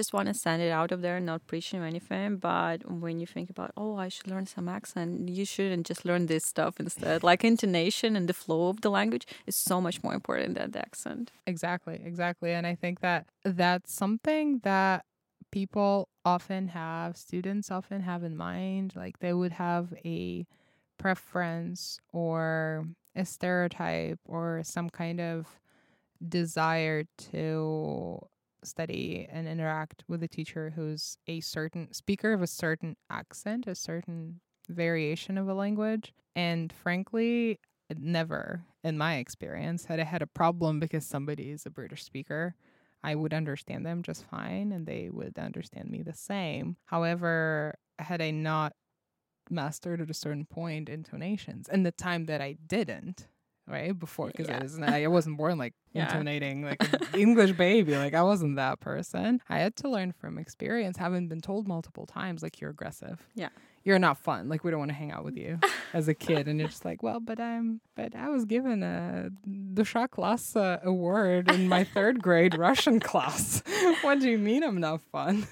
just 0.00 0.12
want 0.12 0.28
to 0.28 0.34
send 0.34 0.62
it 0.62 0.70
out 0.70 0.92
of 0.92 1.02
there, 1.02 1.18
not 1.20 1.46
preaching 1.46 1.80
or 1.80 1.84
anything. 1.84 2.36
But 2.36 2.90
when 2.90 3.20
you 3.20 3.26
think 3.26 3.50
about, 3.50 3.72
oh, 3.76 3.96
I 3.96 4.08
should 4.08 4.28
learn 4.28 4.46
some 4.46 4.68
accent, 4.68 5.28
you 5.28 5.44
shouldn't 5.44 5.86
just 5.86 6.04
learn 6.04 6.26
this 6.26 6.44
stuff 6.44 6.78
instead. 6.78 7.22
like 7.30 7.42
intonation 7.44 8.16
and 8.16 8.28
the 8.28 8.34
flow 8.34 8.68
of 8.68 8.80
the 8.82 8.90
language 8.90 9.26
is 9.46 9.56
so 9.56 9.80
much 9.80 10.02
more 10.02 10.14
important 10.14 10.56
than 10.56 10.70
the 10.70 10.78
accent. 10.78 11.32
Exactly, 11.46 12.00
exactly. 12.04 12.52
And 12.52 12.66
I 12.66 12.74
think 12.74 13.00
that 13.00 13.26
that's 13.44 13.92
something 13.92 14.60
that 14.62 15.04
people 15.50 16.08
often 16.24 16.68
have, 16.68 17.16
students 17.16 17.70
often 17.70 18.00
have 18.02 18.24
in 18.24 18.36
mind. 18.36 18.94
Like 18.96 19.18
they 19.18 19.32
would 19.32 19.52
have 19.52 19.92
a 20.04 20.46
preference 20.98 21.98
or 22.12 22.86
a 23.16 23.24
stereotype 23.24 24.20
or 24.26 24.60
some 24.64 24.90
kind 24.90 25.20
of 25.20 25.46
desire 26.28 27.04
to 27.32 28.18
study 28.62 29.26
and 29.30 29.48
interact 29.48 30.04
with 30.06 30.22
a 30.22 30.28
teacher 30.28 30.72
who's 30.76 31.16
a 31.26 31.40
certain 31.40 31.92
speaker 31.92 32.32
of 32.32 32.42
a 32.42 32.46
certain 32.46 32.96
accent, 33.08 33.66
a 33.66 33.74
certain 33.74 34.40
variation 34.68 35.38
of 35.38 35.48
a 35.48 35.54
language. 35.54 36.12
And 36.36 36.72
frankly, 36.72 37.58
never 37.98 38.62
in 38.84 38.98
my 38.98 39.16
experience 39.16 39.86
had 39.86 39.98
I 39.98 40.04
had 40.04 40.22
a 40.22 40.26
problem 40.26 40.78
because 40.78 41.06
somebody 41.06 41.50
is 41.50 41.66
a 41.66 41.70
British 41.70 42.04
speaker. 42.04 42.54
I 43.02 43.14
would 43.14 43.32
understand 43.32 43.86
them 43.86 44.02
just 44.02 44.24
fine 44.26 44.72
and 44.72 44.86
they 44.86 45.08
would 45.10 45.38
understand 45.38 45.90
me 45.90 46.02
the 46.02 46.14
same. 46.14 46.76
However, 46.84 47.74
had 47.98 48.20
I 48.20 48.30
not 48.30 48.74
mastered 49.48 50.00
at 50.00 50.10
a 50.10 50.14
certain 50.14 50.46
point 50.46 50.88
intonations 50.88 51.68
and 51.68 51.84
the 51.84 51.92
time 51.92 52.26
that 52.26 52.40
I 52.40 52.56
didn't, 52.66 53.26
right 53.70 53.98
before 53.98 54.26
because 54.28 54.48
yeah. 54.48 54.58
I 54.58 54.62
was 54.62 54.78
I 54.80 55.06
wasn't 55.06 55.36
born 55.36 55.56
like 55.58 55.74
yeah. 55.92 56.04
intonating 56.04 56.62
like 56.64 56.82
an 56.92 57.00
English 57.18 57.52
baby 57.52 57.96
like 57.96 58.14
I 58.14 58.22
wasn't 58.22 58.56
that 58.56 58.80
person 58.80 59.40
I 59.48 59.58
had 59.58 59.76
to 59.76 59.88
learn 59.88 60.12
from 60.12 60.38
experience 60.38 60.96
having 60.96 61.28
been 61.28 61.40
told 61.40 61.68
multiple 61.68 62.06
times 62.06 62.42
like 62.42 62.60
you're 62.60 62.70
aggressive 62.70 63.24
yeah 63.34 63.50
you're 63.84 63.98
not 63.98 64.18
fun. 64.18 64.48
Like 64.48 64.64
we 64.64 64.70
don't 64.70 64.80
want 64.80 64.90
to 64.90 64.96
hang 64.96 65.10
out 65.10 65.24
with 65.24 65.36
you 65.36 65.58
as 65.92 66.08
a 66.08 66.14
kid. 66.14 66.48
And 66.48 66.58
you're 66.58 66.68
just 66.68 66.84
like 66.84 67.02
well 67.02 67.20
but 67.20 67.40
I'm 67.40 67.80
but 67.96 68.14
I 68.14 68.28
was 68.28 68.44
given 68.44 68.82
a 68.82 69.30
Dusha 69.48 70.08
class 70.10 70.56
uh, 70.56 70.78
award 70.82 71.50
in 71.50 71.68
my 71.68 71.84
third 71.94 72.22
grade 72.22 72.56
Russian 72.56 73.00
class. 73.00 73.62
What 74.02 74.20
do 74.20 74.30
you 74.30 74.38
mean 74.38 74.62
I'm 74.62 74.80
not 74.80 75.00
fun? 75.12 75.46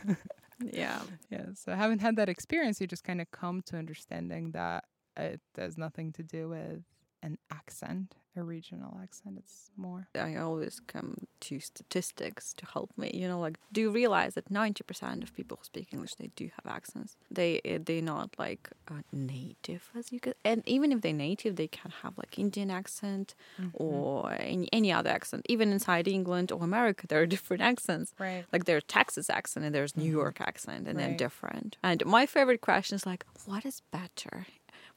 Yeah. 0.63 1.01
Yeah 1.31 1.47
so 1.55 1.73
having 1.73 1.99
had 1.99 2.17
that 2.17 2.29
experience 2.29 2.81
you 2.81 2.87
just 2.87 3.05
kind 3.05 3.21
of 3.21 3.31
come 3.31 3.63
to 3.67 3.77
understanding 3.77 4.53
that 4.53 4.85
it 5.17 5.41
has 5.57 5.77
nothing 5.77 6.13
to 6.13 6.23
do 6.23 6.49
with 6.49 6.83
an 7.23 7.39
accent, 7.51 8.15
a 8.37 8.43
regional 8.43 8.99
accent. 9.03 9.37
It's 9.39 9.71
more. 9.77 10.09
I 10.15 10.37
always 10.37 10.81
come 10.87 11.27
to 11.41 11.61
statistics 11.61 12.53
to 12.55 12.67
help 12.67 12.91
me. 12.97 13.11
You 13.13 13.29
know, 13.29 13.41
like, 13.41 13.59
do 13.73 13.81
you 13.81 13.91
realize 13.91 14.35
that 14.35 14.51
ninety 14.51 14.85
percent 14.85 15.23
of 15.23 15.35
people 15.35 15.59
who 15.59 15.65
speak 15.65 15.89
English 15.93 16.15
they 16.15 16.31
do 16.37 16.51
have 16.57 16.73
accents? 16.73 17.17
They 17.31 17.61
eh, 17.65 17.79
they're 17.85 18.03
not 18.03 18.35
like 18.39 18.71
uh, 18.89 19.03
native 19.13 19.91
as 19.97 20.13
you 20.13 20.21
could, 20.21 20.35
and 20.45 20.63
even 20.67 20.93
if 20.93 21.01
they're 21.01 21.13
native, 21.13 21.57
they 21.57 21.69
can 21.69 21.93
have 22.03 22.17
like 22.17 22.39
Indian 22.39 22.71
accent 22.71 23.35
mm-hmm. 23.61 23.71
or 23.75 24.33
any, 24.39 24.69
any 24.73 24.93
other 24.93 25.11
accent. 25.11 25.45
Even 25.49 25.73
inside 25.73 26.07
England 26.07 26.53
or 26.53 26.63
America, 26.63 27.07
there 27.07 27.21
are 27.21 27.27
different 27.27 27.63
accents. 27.63 28.15
Right. 28.19 28.45
Like 28.53 28.65
there's 28.65 28.85
Texas 28.85 29.29
accent 29.31 29.67
and 29.67 29.75
there's 29.75 29.97
New 29.97 30.05
mm-hmm. 30.05 30.13
York 30.13 30.41
accent, 30.41 30.87
and 30.87 30.97
right. 30.97 31.09
then 31.09 31.17
different. 31.17 31.77
And 31.83 32.05
my 32.07 32.27
favorite 32.27 32.61
question 32.61 32.95
is 32.97 33.05
like, 33.05 33.25
what 33.47 33.65
is 33.65 33.83
better? 33.91 34.47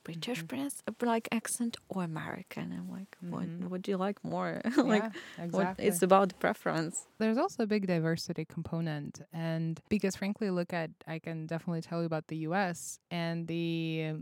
British 0.04 0.40
mm-hmm. 0.40 0.48
Prince, 0.48 0.84
like 1.02 1.28
accent 1.32 1.78
or 1.90 2.04
American. 2.04 2.74
I'm 2.74 2.90
like, 2.90 3.16
what 3.22 3.44
mm-hmm. 3.44 3.70
what 3.70 3.82
do 3.82 3.92
you 3.92 3.98
like 3.98 4.24
more? 4.24 4.62
like, 4.78 5.04
yeah, 5.04 5.10
exactly. 5.38 5.48
what, 5.48 5.76
it's 5.78 6.02
about 6.02 6.38
preference. 6.40 7.08
There's 7.20 7.38
also 7.38 7.64
a 7.64 7.68
big 7.68 7.88
diversity 7.88 8.46
component, 8.46 9.22
and 9.34 9.80
because 9.90 10.16
frankly, 10.16 10.50
look 10.50 10.74
at 10.74 10.92
I 11.08 11.20
can 11.20 11.46
definitely 11.46 11.82
tell 11.82 12.00
you 12.00 12.06
about 12.06 12.28
the 12.28 12.38
U.S. 12.38 13.00
and 13.10 13.48
the 13.48 14.16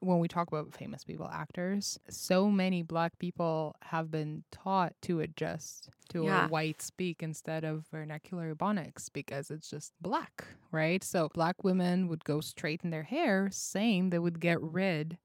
when 0.00 0.18
we 0.18 0.28
talk 0.28 0.48
about 0.48 0.74
famous 0.74 1.04
people, 1.04 1.28
actors, 1.32 1.98
so 2.08 2.50
many 2.50 2.82
black 2.82 3.18
people 3.18 3.76
have 3.82 4.10
been 4.10 4.44
taught 4.50 4.94
to 5.02 5.20
adjust 5.20 5.90
to 6.08 6.24
yeah. 6.24 6.46
a 6.46 6.48
white 6.48 6.82
speak 6.82 7.22
instead 7.22 7.64
of 7.64 7.84
vernacular 7.90 8.54
ebonics 8.54 9.08
because 9.12 9.50
it's 9.50 9.70
just 9.70 9.92
black, 10.00 10.44
right? 10.72 11.04
So 11.04 11.28
black 11.32 11.62
women 11.62 12.08
would 12.08 12.24
go 12.24 12.40
straighten 12.40 12.90
their 12.90 13.04
hair, 13.04 13.48
same, 13.52 14.10
they 14.10 14.18
would 14.18 14.40
get 14.40 14.60
rid 14.60 15.18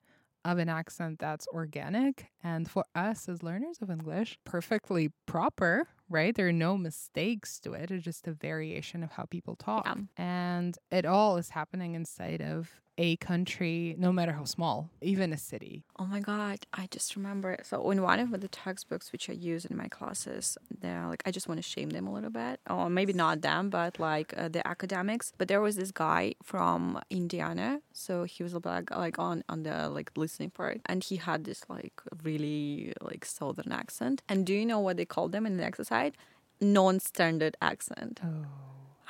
of 0.43 0.59
an 0.59 0.69
accent 0.69 1.17
that's 1.17 1.47
organic 1.47 2.27
and 2.43 2.69
for 2.69 2.85
us 2.93 3.27
as 3.27 3.41
learners 3.41 3.79
of 3.81 3.89
English, 3.89 4.37
perfectly 4.45 5.09
proper, 5.25 5.87
right? 6.07 6.35
There 6.35 6.47
are 6.47 6.53
no 6.53 6.77
mistakes 6.77 7.59
to 7.61 7.73
it. 7.73 7.89
It's 7.89 8.05
just 8.05 8.27
a 8.27 8.31
variation 8.31 9.03
of 9.03 9.13
how 9.13 9.23
people 9.23 9.55
talk. 9.55 9.87
Yeah. 9.87 9.95
And 10.17 10.77
it 10.91 11.05
all 11.05 11.37
is 11.37 11.49
happening 11.49 11.95
inside 11.95 12.43
of 12.43 12.69
a 12.97 13.17
country, 13.17 13.95
no 13.97 14.11
matter 14.11 14.31
how 14.31 14.45
small, 14.45 14.89
even 15.01 15.33
a 15.33 15.37
city. 15.37 15.83
Oh 15.99 16.05
my 16.05 16.19
God, 16.19 16.59
I 16.73 16.87
just 16.89 17.15
remember. 17.15 17.57
So 17.63 17.91
in 17.91 18.01
one 18.01 18.19
of 18.19 18.39
the 18.39 18.47
textbooks 18.47 19.11
which 19.11 19.29
I 19.29 19.33
use 19.33 19.65
in 19.65 19.75
my 19.75 19.87
classes, 19.87 20.57
they're 20.81 21.07
like, 21.07 21.21
I 21.25 21.31
just 21.31 21.47
want 21.47 21.57
to 21.57 21.61
shame 21.61 21.89
them 21.89 22.07
a 22.07 22.13
little 22.13 22.29
bit. 22.29 22.59
Or 22.69 22.89
maybe 22.89 23.13
not 23.13 23.41
them, 23.41 23.69
but 23.69 23.99
like 23.99 24.33
uh, 24.37 24.47
the 24.47 24.65
academics. 24.65 25.33
But 25.37 25.47
there 25.47 25.61
was 25.61 25.75
this 25.75 25.91
guy 25.91 26.35
from 26.41 27.01
Indiana. 27.09 27.81
So 27.91 28.23
he 28.23 28.43
was 28.43 28.53
like, 28.53 28.91
like 28.91 29.19
on, 29.19 29.43
on 29.49 29.63
the 29.63 29.89
like 29.89 30.11
listening 30.15 30.51
part. 30.51 30.79
And 30.85 31.03
he 31.03 31.17
had 31.17 31.43
this 31.43 31.63
like 31.69 32.01
really 32.23 32.93
like 33.01 33.25
southern 33.25 33.71
accent. 33.71 34.21
And 34.29 34.45
do 34.45 34.53
you 34.53 34.65
know 34.65 34.79
what 34.79 34.97
they 34.97 35.05
called 35.05 35.31
them 35.33 35.45
in 35.45 35.57
the 35.57 35.65
exercise? 35.65 36.13
Non-standard 36.61 37.57
accent. 37.61 38.21
Oh. 38.23 38.45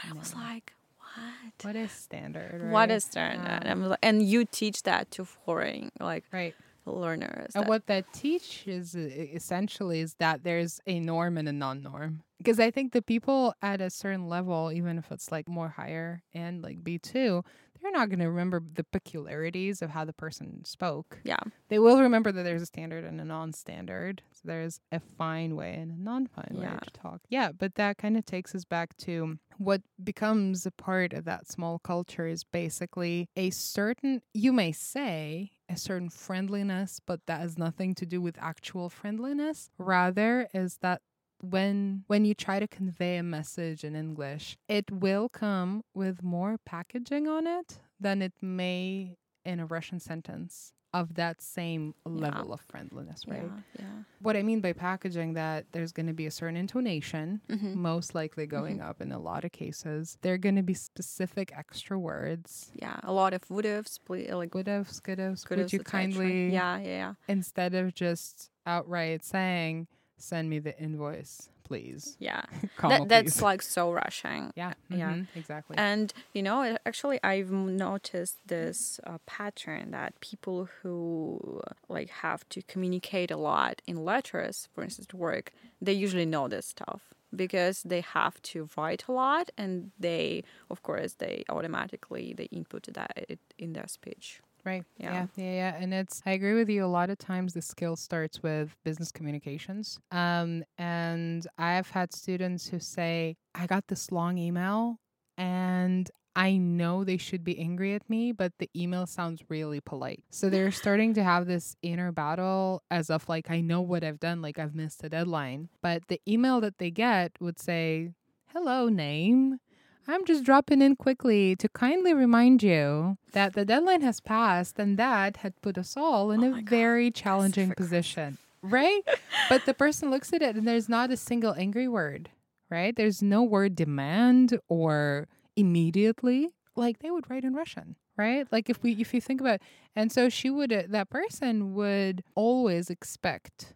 I 0.04 0.12
was 0.14 0.34
like, 0.34 0.74
what? 1.00 1.45
What 1.62 1.76
is 1.76 1.92
standard? 1.92 2.62
Right? 2.62 2.72
What 2.72 2.92
is 2.92 3.04
standard? 3.04 3.68
Um, 3.68 3.82
yeah. 3.82 3.88
Like, 3.90 4.00
and 4.04 4.22
you 4.22 4.46
teach 4.46 4.84
that 4.84 5.12
to 5.12 5.26
foreign 5.26 5.90
like 6.00 6.26
right 6.32 6.56
learners. 6.86 7.54
And 7.56 7.68
what 7.68 7.88
that 7.88 8.12
teaches 8.14 8.96
essentially 8.96 10.02
is 10.02 10.16
that 10.16 10.44
there's 10.44 10.80
a 10.86 11.00
norm 11.00 11.38
and 11.38 11.50
a 11.50 11.54
non-norm. 11.54 12.22
Because 12.38 12.60
I 12.60 12.70
think 12.70 12.92
the 12.94 13.02
people 13.02 13.56
at 13.62 13.82
a 13.82 13.90
certain 13.90 14.28
level, 14.28 14.72
even 14.72 14.98
if 14.98 15.12
it's 15.12 15.32
like 15.32 15.48
more 15.48 15.70
higher 15.70 16.22
and 16.34 16.62
like 16.62 16.84
B 16.84 17.00
two, 17.00 17.44
they're 17.86 17.92
not 17.92 18.10
going 18.10 18.20
to 18.20 18.30
remember 18.30 18.64
the 18.74 18.84
peculiarities 18.84 19.84
of 19.84 19.92
how 19.92 20.06
the 20.06 20.14
person 20.14 20.66
spoke. 20.66 21.20
Yeah. 21.24 21.38
They 21.70 21.78
will 21.78 22.02
remember 22.02 22.32
that 22.32 22.42
there's 22.42 22.64
a 22.64 22.66
standard 22.66 23.04
and 23.04 23.22
a 23.22 23.26
non 23.26 23.54
standard. 23.54 24.24
So 24.32 24.42
there's 24.46 24.80
a 24.92 25.00
fine 25.00 25.56
way 25.56 25.76
and 25.76 25.92
a 25.92 26.02
non 26.02 26.26
fine 26.26 26.58
yeah. 26.60 26.74
way 26.74 26.80
to 26.84 26.92
talk. 26.92 27.22
Yeah. 27.30 27.52
But 27.52 27.76
that 27.76 28.00
kind 28.00 28.18
of 28.18 28.26
takes 28.26 28.56
us 28.56 28.66
back 28.66 28.98
to 28.98 29.38
what 29.60 29.82
becomes 30.04 30.66
a 30.66 30.72
part 30.72 31.14
of 31.14 31.26
that 31.26 31.48
small 31.48 31.78
culture 31.78 32.26
is 32.26 32.44
basically 32.44 33.30
a 33.36 33.52
certain, 33.52 34.24
you 34.34 34.52
may 34.52 34.72
say, 34.72 35.52
a 35.70 35.78
certain 35.78 36.10
friendliness, 36.10 37.00
but 37.06 37.20
that 37.28 37.42
has 37.42 37.56
nothing 37.56 37.94
to 37.96 38.06
do 38.08 38.20
with 38.20 38.36
actual 38.42 38.90
friendliness. 38.90 39.70
Rather, 39.78 40.48
is 40.56 40.78
that 40.82 41.04
when 41.42 42.04
when 42.08 42.26
you 42.26 42.34
try 42.34 42.60
to 42.60 42.68
convey 42.68 43.18
a 43.18 43.24
message 43.24 43.84
in 43.84 43.96
English, 43.96 44.58
it 44.68 44.90
will 44.92 45.30
come 45.30 45.84
with 45.94 46.24
more 46.24 46.58
packaging 46.66 47.28
on 47.28 47.48
it 47.48 47.80
than 48.00 48.22
it 48.22 48.34
may 48.42 49.18
in 49.44 49.60
a 49.60 49.66
Russian 49.66 50.00
sentence 50.00 50.74
of 50.96 51.16
that 51.16 51.42
same 51.42 51.94
level 52.06 52.48
yeah. 52.48 52.54
of 52.54 52.62
friendliness, 52.62 53.28
right? 53.28 53.44
Yeah, 53.78 53.86
yeah, 53.86 54.04
What 54.22 54.38
I 54.38 54.44
mean 54.44 54.62
by 54.62 54.72
packaging 54.72 55.34
that 55.34 55.66
there's 55.74 55.92
going 55.92 56.08
to 56.08 56.14
be 56.14 56.26
a 56.26 56.32
certain 56.32 56.56
intonation, 56.56 57.42
mm-hmm. 57.50 57.78
most 57.78 58.16
likely 58.16 58.46
going 58.46 58.78
mm-hmm. 58.78 58.90
up 58.90 59.02
in 59.02 59.12
a 59.12 59.20
lot 59.20 59.44
of 59.44 59.52
cases. 59.52 60.18
There 60.22 60.34
are 60.34 60.38
going 60.38 60.56
to 60.56 60.64
be 60.64 60.74
specific 60.74 61.52
extra 61.54 62.00
words. 62.00 62.72
Yeah, 62.82 62.98
a 63.04 63.12
lot 63.12 63.34
of 63.34 63.42
would'ves, 63.50 64.00
like 64.08 64.52
would'ves, 64.52 65.02
could'ves. 65.02 65.50
Would 65.50 65.74
you 65.74 65.80
kindly? 65.80 66.54
Yeah, 66.54 66.78
yeah, 66.78 66.88
yeah. 66.88 67.14
Instead 67.28 67.76
of 67.76 67.94
just 67.94 68.50
outright 68.66 69.26
saying 69.26 69.88
send 70.18 70.50
me 70.50 70.60
the 70.60 70.78
invoice 70.80 71.50
please. 71.66 72.16
Yeah. 72.20 72.44
That, 72.82 73.10
that's 73.10 73.42
like 73.42 73.64
so 73.64 73.92
Russian. 73.92 74.52
Yeah. 74.56 74.74
Mm-hmm, 74.92 75.00
yeah. 75.00 75.16
Exactly. 75.36 75.76
And 75.78 76.14
you 76.34 76.44
know 76.44 76.78
actually 76.86 77.20
i've 77.24 77.52
noticed 77.52 78.38
this 78.46 79.00
uh, 79.06 79.18
pattern 79.26 79.92
that 79.92 80.20
people 80.20 80.70
who 80.82 81.62
like 81.90 82.10
have 82.10 82.48
to 82.50 82.62
communicate 82.64 83.32
a 83.32 83.38
lot 83.38 83.82
in 83.88 84.06
letters 84.06 84.70
for 84.74 84.84
instance 84.84 85.08
to 85.08 85.18
work 85.18 85.52
they 85.82 85.94
usually 85.94 86.26
know 86.26 86.48
this 86.48 86.68
stuff 86.68 87.02
because 87.36 87.82
they 87.84 88.02
have 88.02 88.42
to 88.42 88.70
write 88.78 89.04
a 89.08 89.12
lot 89.12 89.50
and 89.58 89.92
they 90.00 90.44
of 90.70 90.84
course 90.84 91.14
they 91.14 91.44
automatically 91.50 92.34
they 92.38 92.46
input 92.46 92.84
that 92.94 93.12
in 93.58 93.74
their 93.74 93.88
speech 93.88 94.42
Right. 94.66 94.84
Yeah. 94.98 95.14
yeah. 95.14 95.28
Yeah. 95.36 95.54
Yeah. 95.54 95.76
And 95.80 95.94
it's, 95.94 96.22
I 96.26 96.32
agree 96.32 96.56
with 96.56 96.70
you. 96.70 96.84
A 96.84 96.88
lot 96.88 97.10
of 97.10 97.18
times 97.18 97.54
the 97.54 97.62
skill 97.62 97.96
starts 97.96 98.42
with 98.42 98.76
business 98.84 99.12
communications. 99.12 100.00
Um, 100.12 100.64
and 100.78 101.46
I've 101.58 101.90
had 101.92 102.14
students 102.14 102.68
who 102.68 102.80
say, 102.80 103.38
I 103.54 103.68
got 103.68 103.88
this 103.88 104.12
long 104.12 104.38
email 104.38 105.00
and 105.38 106.10
I 106.36 106.58
know 106.58 107.04
they 107.04 107.18
should 107.18 107.44
be 107.44 107.58
angry 107.60 107.94
at 107.94 108.10
me, 108.10 108.34
but 108.34 108.52
the 108.60 108.70
email 108.76 109.06
sounds 109.06 109.42
really 109.48 109.80
polite. 109.80 110.24
So 110.32 110.50
they're 110.50 110.72
starting 110.84 111.14
to 111.14 111.24
have 111.24 111.46
this 111.46 111.78
inner 111.82 112.12
battle 112.12 112.84
as 112.92 113.10
of 113.10 113.30
like, 113.30 113.50
I 113.50 113.62
know 113.62 113.82
what 113.82 114.04
I've 114.04 114.20
done, 114.20 114.42
like 114.42 114.60
I've 114.60 114.76
missed 114.76 115.04
a 115.04 115.10
deadline. 115.10 115.70
But 115.82 116.08
the 116.08 116.20
email 116.28 116.60
that 116.62 116.78
they 116.78 116.92
get 116.92 117.32
would 117.40 117.60
say, 117.60 118.12
Hello, 118.48 118.88
name. 118.88 119.60
I'm 120.08 120.26
just 120.26 120.44
dropping 120.44 120.82
in 120.82 120.96
quickly 120.96 121.56
to 121.58 121.68
kindly 121.70 122.14
remind 122.14 122.62
you 122.64 123.18
that 123.34 123.54
the 123.54 123.66
deadline 123.66 124.02
has 124.02 124.20
passed 124.20 124.78
and 124.80 124.98
that 124.98 125.38
had 125.38 125.60
put 125.62 125.78
us 125.78 125.96
all 125.98 126.32
in 126.32 126.44
Oh 126.44 126.48
a 126.48 126.62
God, 126.62 126.70
very 126.70 127.12
challenging 127.12 127.72
position, 127.76 128.38
right? 128.62 129.02
but 129.50 129.66
the 129.66 129.74
person 129.74 130.10
looks 130.12 130.32
at 130.34 130.42
it 130.42 130.56
and 130.56 130.68
there's 130.68 130.90
not 130.90 131.12
a 131.12 131.18
single 131.18 131.54
angry 131.56 131.88
word, 131.88 132.30
right? 132.70 132.96
There's 132.96 133.22
no 133.22 133.44
word 133.44 133.76
demand 133.76 134.60
or 134.70 135.28
immediately 135.56 136.50
like 136.76 137.00
they 137.00 137.12
would 137.12 137.30
write 137.30 137.44
in 137.44 137.54
Russian, 137.54 137.96
right? 138.18 138.46
Like 138.52 138.70
if 138.70 138.82
we 138.84 138.94
if 138.94 139.14
you 139.14 139.22
think 139.22 139.40
about 139.42 139.60
and 139.96 140.12
so 140.12 140.30
she 140.30 140.50
would 140.50 140.72
uh, 140.74 140.84
that 140.90 141.10
person 141.10 141.74
would 141.76 142.24
always 142.36 142.90
expect 142.90 143.74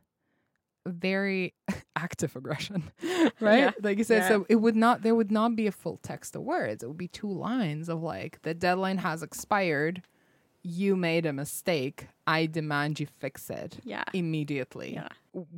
very 0.88 1.54
active 1.96 2.36
aggression, 2.36 2.84
right? 3.40 3.60
Yeah. 3.60 3.72
Like 3.82 3.98
you 3.98 4.04
said, 4.04 4.24
Yeah. 4.24 4.28
so 4.30 4.46
it 4.50 4.56
would 4.56 4.76
not 4.76 5.02
there 5.02 5.16
would 5.16 5.32
not 5.32 5.56
be 5.56 5.68
a 5.68 5.72
full 5.72 6.00
text 6.04 6.36
of 6.36 6.44
words. 6.44 6.84
It 6.84 6.88
would 6.88 6.98
be 6.98 7.08
two 7.08 7.32
lines 7.32 7.90
of 7.90 8.02
like 8.02 8.42
the 8.44 8.54
deadline 8.54 8.98
has 9.00 9.22
expired. 9.24 10.02
You 10.62 10.96
made 10.96 11.26
a 11.26 11.34
mistake. 11.34 12.08
I 12.38 12.40
demand 12.60 12.92
you 13.02 13.08
fix 13.22 13.36
it 13.50 13.72
Yeah. 13.94 14.04
immediately. 14.14 14.90
Yeah. 15.00 15.10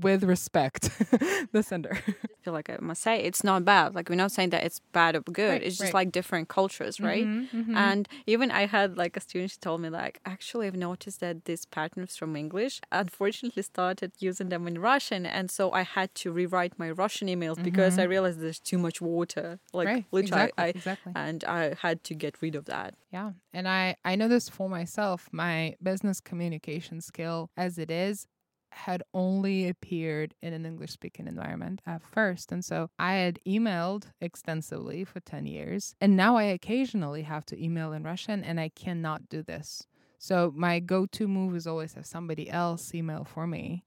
With 0.08 0.22
respect, 0.36 0.82
the 1.56 1.62
sender. 1.64 1.94
I 2.08 2.38
feel 2.44 2.54
like 2.60 2.70
I 2.70 2.78
must 2.90 3.02
say 3.08 3.16
it's 3.30 3.44
not 3.52 3.60
bad. 3.74 3.88
Like 3.96 4.10
we're 4.10 4.24
not 4.26 4.32
saying 4.38 4.50
that 4.54 4.64
it's 4.68 4.80
bad 5.00 5.12
or 5.18 5.22
good. 5.42 5.52
Right, 5.54 5.64
it's 5.68 5.78
just 5.78 5.94
right. 5.94 6.00
like 6.02 6.10
different 6.20 6.46
cultures, 6.58 6.96
right? 7.10 7.26
Mhm, 7.26 7.48
mhm. 7.60 7.76
And 7.88 8.02
even 8.34 8.48
I 8.62 8.64
had 8.78 8.90
like 9.04 9.14
a 9.20 9.22
student 9.28 9.52
who 9.54 9.60
told 9.68 9.80
me 9.84 9.90
like, 10.02 10.16
actually 10.34 10.66
I've 10.68 10.76
noticed 10.90 11.20
that 11.26 11.36
these 11.50 11.64
patterns 11.78 12.14
from 12.20 12.32
English 12.44 12.76
unfortunately 12.92 13.64
started 13.64 14.12
using 14.20 14.50
them 14.50 14.64
in 14.72 14.76
Russian 14.92 15.22
and 15.38 15.46
so 15.58 15.64
I 15.82 15.84
had 15.98 16.10
to 16.22 16.28
rewrite 16.40 16.74
my 16.84 16.90
Russian 17.04 17.28
emails 17.34 17.60
because 17.70 17.94
I 18.04 18.04
realized 18.16 18.38
there's 18.42 18.60
too 18.72 18.78
much 18.88 18.98
water. 19.02 19.48
Like 19.74 19.88
Mm-hmm. 19.88 19.96
right. 19.96 20.06
literally 20.12 20.44
exactly. 20.44 20.64
I 20.64 20.68
exactly. 20.80 21.12
and 21.16 21.40
I 21.60 21.62
had 21.86 21.98
to 22.10 22.14
get 22.24 22.34
rid 22.44 22.56
of 22.60 22.66
that. 22.74 22.90
Yeah. 23.18 23.32
And 23.58 23.66
I 23.80 23.84
I 24.12 24.14
know 24.20 24.28
this 24.36 24.48
for 24.58 24.68
myself. 24.80 25.20
My 25.46 25.58
business 25.90 26.18
communication 26.62 27.02
skill 27.02 27.50
as 27.58 27.78
it 27.78 27.92
is 27.92 28.28
had 28.74 29.04
only 29.14 29.68
appeared 29.68 30.34
in 30.42 30.54
an 30.54 30.66
English 30.66 30.92
speaking 30.92 31.28
environment 31.28 31.82
at 31.86 32.02
first. 32.02 32.54
And 32.54 32.64
so 32.64 32.90
I 32.98 33.16
had 33.16 33.40
emailed 33.46 34.06
extensively 34.22 35.04
for 35.04 35.20
10 35.20 35.46
years. 35.46 35.94
And 36.00 36.16
now 36.16 36.38
I 36.38 36.44
occasionally 36.44 37.24
have 37.24 37.46
to 37.48 37.62
email 37.62 37.92
in 37.92 38.04
Russian 38.04 38.46
and 38.46 38.62
I 38.62 38.70
cannot 38.70 39.28
do 39.28 39.44
this. 39.44 39.88
So 40.20 40.54
my 40.56 40.80
go 40.80 41.06
to 41.08 41.28
move 41.28 41.54
is 41.56 41.68
always 41.68 41.96
have 41.96 42.06
somebody 42.06 42.50
else 42.50 42.96
email 42.96 43.26
for 43.26 43.46
me. 43.46 43.84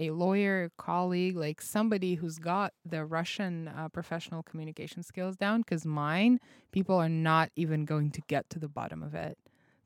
A 0.00 0.10
lawyer, 0.10 0.64
a 0.64 0.82
colleague, 0.82 1.36
like 1.36 1.60
somebody 1.60 2.16
who's 2.16 2.40
got 2.40 2.72
the 2.84 3.04
Russian 3.04 3.68
uh, 3.68 3.88
professional 3.88 4.42
communication 4.42 5.04
skills 5.04 5.36
down, 5.36 5.60
because 5.60 5.86
mine, 5.86 6.40
people 6.72 6.96
are 6.96 7.08
not 7.08 7.50
even 7.54 7.84
going 7.84 8.10
to 8.10 8.20
get 8.26 8.50
to 8.50 8.58
the 8.58 8.66
bottom 8.66 9.04
of 9.04 9.14
it 9.14 9.38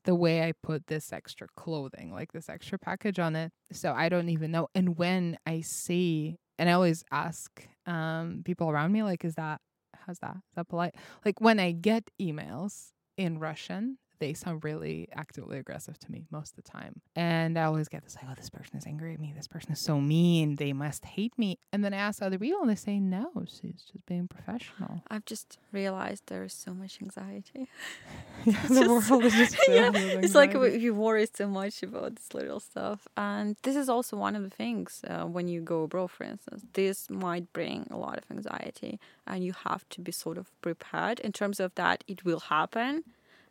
the 0.03 0.15
way 0.15 0.43
I 0.43 0.53
put 0.63 0.87
this 0.87 1.11
extra 1.11 1.47
clothing, 1.55 2.13
like 2.13 2.31
this 2.31 2.49
extra 2.49 2.79
package 2.79 3.19
on 3.19 3.35
it. 3.35 3.51
So 3.71 3.93
I 3.93 4.09
don't 4.09 4.29
even 4.29 4.51
know. 4.51 4.67
And 4.73 4.97
when 4.97 5.37
I 5.45 5.61
see, 5.61 6.37
and 6.57 6.69
I 6.69 6.73
always 6.73 7.03
ask 7.11 7.67
um, 7.85 8.41
people 8.45 8.69
around 8.69 8.91
me, 8.91 9.03
like, 9.03 9.23
is 9.25 9.35
that, 9.35 9.61
how's 10.05 10.19
that? 10.19 10.35
Is 10.35 10.55
that 10.55 10.67
polite? 10.67 10.95
Like 11.25 11.41
when 11.41 11.59
I 11.59 11.71
get 11.71 12.09
emails 12.21 12.91
in 13.17 13.39
Russian, 13.39 13.97
they 14.19 14.33
sound 14.33 14.63
really 14.63 15.07
actively 15.13 15.57
aggressive 15.57 15.97
to 15.99 16.11
me 16.11 16.25
most 16.31 16.57
of 16.57 16.63
the 16.63 16.69
time. 16.69 17.01
And 17.15 17.57
I 17.57 17.63
always 17.63 17.87
get 17.87 18.03
this 18.03 18.15
like, 18.15 18.25
oh, 18.29 18.33
this 18.35 18.49
person 18.49 18.77
is 18.77 18.85
angry 18.85 19.13
at 19.13 19.19
me. 19.19 19.33
This 19.35 19.47
person 19.47 19.71
is 19.71 19.79
so 19.79 19.99
mean. 19.99 20.55
They 20.57 20.73
must 20.73 21.05
hate 21.05 21.37
me. 21.37 21.57
And 21.73 21.83
then 21.83 21.93
I 21.93 21.97
ask 21.97 22.21
other 22.21 22.37
people 22.37 22.61
and 22.61 22.69
they 22.69 22.75
say, 22.75 22.99
no, 22.99 23.31
she's 23.47 23.81
just 23.91 24.05
being 24.05 24.27
professional. 24.27 25.01
I've 25.09 25.25
just 25.25 25.57
realized 25.71 26.23
there 26.27 26.43
is 26.43 26.53
so 26.53 26.73
much 26.73 26.99
anxiety. 27.01 27.67
yeah, 28.45 28.61
the 28.67 28.75
just- 28.75 29.09
world 29.09 29.23
is 29.25 29.33
just 29.33 29.57
yeah, 29.67 29.91
it's 29.93 30.35
like 30.35 30.53
you 30.53 30.93
worry 30.93 31.27
so 31.33 31.47
much 31.47 31.83
about 31.83 32.15
this 32.15 32.33
little 32.33 32.59
stuff 32.59 33.07
and 33.17 33.57
this 33.63 33.75
is 33.75 33.89
also 33.89 34.15
one 34.15 34.35
of 34.35 34.43
the 34.43 34.49
things 34.49 35.01
uh, 35.07 35.23
when 35.25 35.47
you 35.47 35.59
go 35.61 35.83
abroad 35.83 36.09
for 36.09 36.23
instance 36.23 36.63
this 36.73 37.09
might 37.09 37.51
bring 37.51 37.85
a 37.91 37.97
lot 37.97 38.17
of 38.17 38.23
anxiety 38.31 38.97
and 39.27 39.43
you 39.43 39.53
have 39.65 39.87
to 39.89 39.99
be 39.99 40.11
sort 40.11 40.37
of 40.37 40.49
prepared 40.61 41.19
in 41.19 41.31
terms 41.33 41.59
of 41.59 41.75
that 41.75 42.03
it 42.07 42.23
will 42.23 42.39
happen 42.39 43.03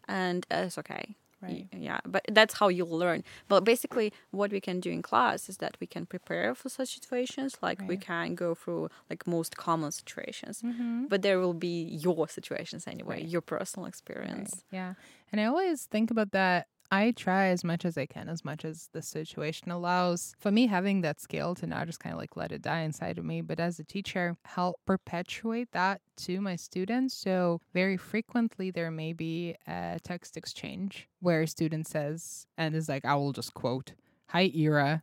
and 0.08 0.46
uh, 0.50 0.64
it's 0.66 0.78
okay 0.78 1.14
Right. 1.40 1.68
Yeah 1.72 2.00
but 2.04 2.22
that's 2.32 2.54
how 2.58 2.66
you'll 2.66 2.98
learn 2.98 3.22
but 3.46 3.62
basically 3.62 4.12
what 4.32 4.50
we 4.50 4.60
can 4.60 4.80
do 4.80 4.90
in 4.90 5.02
class 5.02 5.48
is 5.48 5.58
that 5.58 5.76
we 5.80 5.86
can 5.86 6.04
prepare 6.04 6.52
for 6.56 6.68
such 6.68 6.94
situations 6.98 7.56
like 7.62 7.78
we 7.86 7.96
can 7.96 8.34
go 8.34 8.54
through 8.56 8.88
like 9.10 9.24
most 9.26 9.56
common 9.56 9.92
situations 9.92 10.62
Mm-hmm. 10.64 11.04
but 11.10 11.22
there 11.22 11.38
will 11.38 11.54
be 11.54 11.76
your 12.06 12.26
situations 12.28 12.88
anyway 12.88 13.18
Right. 13.20 13.28
your 13.34 13.42
personal 13.54 13.86
experience 13.86 14.64
Yeah. 14.72 14.94
And 15.30 15.40
I 15.40 15.44
always 15.44 15.84
think 15.94 16.10
about 16.10 16.30
that. 16.32 16.66
I 16.90 17.10
try 17.10 17.48
as 17.48 17.64
much 17.64 17.84
as 17.84 17.98
I 17.98 18.06
can, 18.06 18.28
as 18.28 18.44
much 18.44 18.64
as 18.64 18.88
the 18.92 19.02
situation 19.02 19.70
allows. 19.70 20.34
For 20.38 20.50
me, 20.50 20.66
having 20.66 21.02
that 21.02 21.20
skill 21.20 21.54
to 21.56 21.66
not 21.66 21.86
just 21.86 22.00
kind 22.00 22.14
of 22.14 22.18
like 22.18 22.36
let 22.36 22.50
it 22.50 22.62
die 22.62 22.80
inside 22.80 23.18
of 23.18 23.24
me, 23.24 23.42
but 23.42 23.60
as 23.60 23.78
a 23.78 23.84
teacher, 23.84 24.36
help 24.44 24.76
perpetuate 24.86 25.72
that 25.72 26.00
to 26.18 26.40
my 26.40 26.56
students. 26.56 27.14
So, 27.14 27.60
very 27.74 27.98
frequently, 27.98 28.70
there 28.70 28.90
may 28.90 29.12
be 29.12 29.54
a 29.66 29.98
text 30.02 30.36
exchange 30.36 31.08
where 31.20 31.42
a 31.42 31.46
student 31.46 31.86
says, 31.86 32.46
and 32.56 32.74
is 32.74 32.88
like, 32.88 33.04
I 33.04 33.16
will 33.16 33.32
just 33.32 33.52
quote, 33.52 33.92
Hi, 34.28 34.50
Ira, 34.58 35.02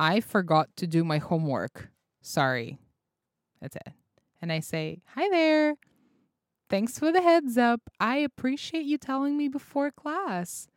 I 0.00 0.20
forgot 0.20 0.68
to 0.76 0.86
do 0.86 1.04
my 1.04 1.18
homework. 1.18 1.90
Sorry. 2.22 2.78
That's 3.60 3.76
it. 3.76 3.92
And 4.40 4.50
I 4.50 4.60
say, 4.60 5.02
Hi 5.14 5.28
there. 5.30 5.74
Thanks 6.70 6.98
for 6.98 7.12
the 7.12 7.22
heads 7.22 7.58
up. 7.58 7.80
I 7.98 8.18
appreciate 8.18 8.84
you 8.84 8.98
telling 8.98 9.36
me 9.36 9.48
before 9.48 9.90
class. 9.90 10.68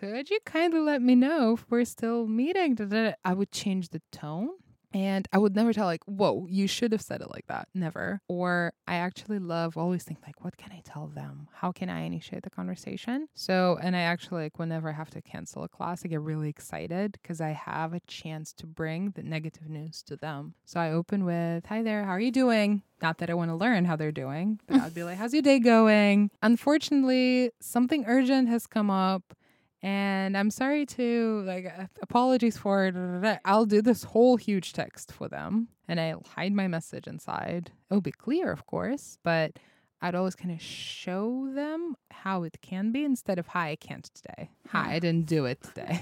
Could 0.00 0.30
you 0.30 0.38
kindly 0.44 0.80
let 0.80 1.00
me 1.00 1.14
know 1.14 1.54
if 1.54 1.64
we're 1.70 1.84
still 1.84 2.26
meeting? 2.26 2.76
I 3.24 3.32
would 3.32 3.52
change 3.52 3.90
the 3.90 4.02
tone 4.12 4.50
and 4.92 5.28
I 5.30 5.36
would 5.36 5.54
never 5.54 5.74
tell, 5.74 5.84
like, 5.84 6.04
whoa, 6.04 6.46
you 6.48 6.66
should 6.66 6.92
have 6.92 7.02
said 7.02 7.20
it 7.20 7.30
like 7.30 7.46
that. 7.48 7.68
Never. 7.74 8.22
Or 8.28 8.72
I 8.86 8.96
actually 8.96 9.38
love 9.38 9.76
always 9.76 10.04
think, 10.04 10.20
like, 10.26 10.42
what 10.42 10.56
can 10.56 10.72
I 10.72 10.80
tell 10.84 11.08
them? 11.08 11.48
How 11.52 11.70
can 11.70 11.90
I 11.90 12.00
initiate 12.00 12.44
the 12.44 12.50
conversation? 12.50 13.28
So, 13.34 13.78
and 13.82 13.94
I 13.94 14.00
actually, 14.00 14.44
like, 14.44 14.58
whenever 14.58 14.88
I 14.88 14.92
have 14.92 15.10
to 15.10 15.20
cancel 15.20 15.64
a 15.64 15.68
class, 15.68 16.02
I 16.04 16.08
get 16.08 16.22
really 16.22 16.48
excited 16.48 17.12
because 17.20 17.42
I 17.42 17.50
have 17.50 17.92
a 17.92 18.00
chance 18.06 18.54
to 18.54 18.66
bring 18.66 19.10
the 19.10 19.22
negative 19.22 19.68
news 19.68 20.02
to 20.04 20.16
them. 20.16 20.54
So 20.64 20.80
I 20.80 20.90
open 20.90 21.26
with, 21.26 21.66
Hi 21.66 21.82
there, 21.82 22.04
how 22.04 22.12
are 22.12 22.20
you 22.20 22.32
doing? 22.32 22.82
Not 23.02 23.18
that 23.18 23.28
I 23.28 23.34
want 23.34 23.50
to 23.50 23.54
learn 23.54 23.84
how 23.84 23.96
they're 23.96 24.12
doing, 24.12 24.60
but 24.66 24.80
I'd 24.80 24.94
be 24.94 25.04
like, 25.04 25.18
How's 25.18 25.34
your 25.34 25.42
day 25.42 25.58
going? 25.58 26.30
Unfortunately, 26.40 27.50
something 27.60 28.04
urgent 28.06 28.48
has 28.48 28.66
come 28.66 28.90
up. 28.90 29.34
And 29.82 30.36
I'm 30.36 30.50
sorry 30.50 30.86
to 30.86 31.42
like 31.46 31.66
uh, 31.66 31.86
apologies 32.02 32.56
for. 32.56 33.38
I'll 33.44 33.66
do 33.66 33.82
this 33.82 34.04
whole 34.04 34.36
huge 34.36 34.72
text 34.72 35.12
for 35.12 35.28
them 35.28 35.68
and 35.88 36.00
I'll 36.00 36.24
hide 36.34 36.52
my 36.52 36.68
message 36.68 37.06
inside. 37.06 37.70
It'll 37.90 38.00
be 38.00 38.12
clear, 38.12 38.50
of 38.50 38.66
course, 38.66 39.18
but 39.22 39.58
I'd 40.06 40.14
always 40.14 40.36
kind 40.36 40.54
of 40.54 40.62
show 40.62 41.50
them 41.52 41.96
how 42.12 42.44
it 42.44 42.58
can 42.62 42.92
be 42.92 43.04
instead 43.04 43.40
of 43.40 43.48
hi, 43.48 43.70
I 43.70 43.76
can't 43.76 44.04
today. 44.04 44.50
Hi, 44.68 44.94
I 44.94 44.98
didn't 45.00 45.26
do 45.26 45.46
it 45.46 45.60
today. 45.64 46.00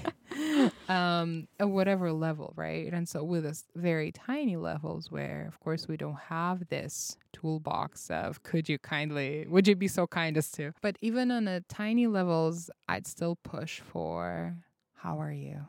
um, 0.87 1.47
at 1.59 1.67
whatever 1.69 2.11
level, 2.11 2.53
right? 2.55 2.93
And 2.93 3.09
so 3.09 3.23
with 3.23 3.47
us 3.47 3.63
very 3.75 4.11
tiny 4.11 4.57
levels 4.57 5.09
where 5.09 5.45
of 5.47 5.59
course 5.59 5.87
we 5.87 5.97
don't 5.97 6.19
have 6.29 6.67
this 6.69 7.17
toolbox 7.33 8.11
of 8.11 8.43
could 8.43 8.69
you 8.69 8.77
kindly 8.77 9.45
would 9.49 9.67
you 9.67 9.75
be 9.75 9.87
so 9.87 10.07
kind 10.07 10.37
as 10.37 10.49
to 10.51 10.71
but 10.81 10.97
even 11.01 11.31
on 11.31 11.49
a 11.49 11.59
tiny 11.61 12.07
levels 12.07 12.69
i'd 12.87 13.05
still 13.05 13.35
push 13.43 13.81
for 13.81 14.55
how 14.93 15.19
are 15.19 15.33
you 15.33 15.59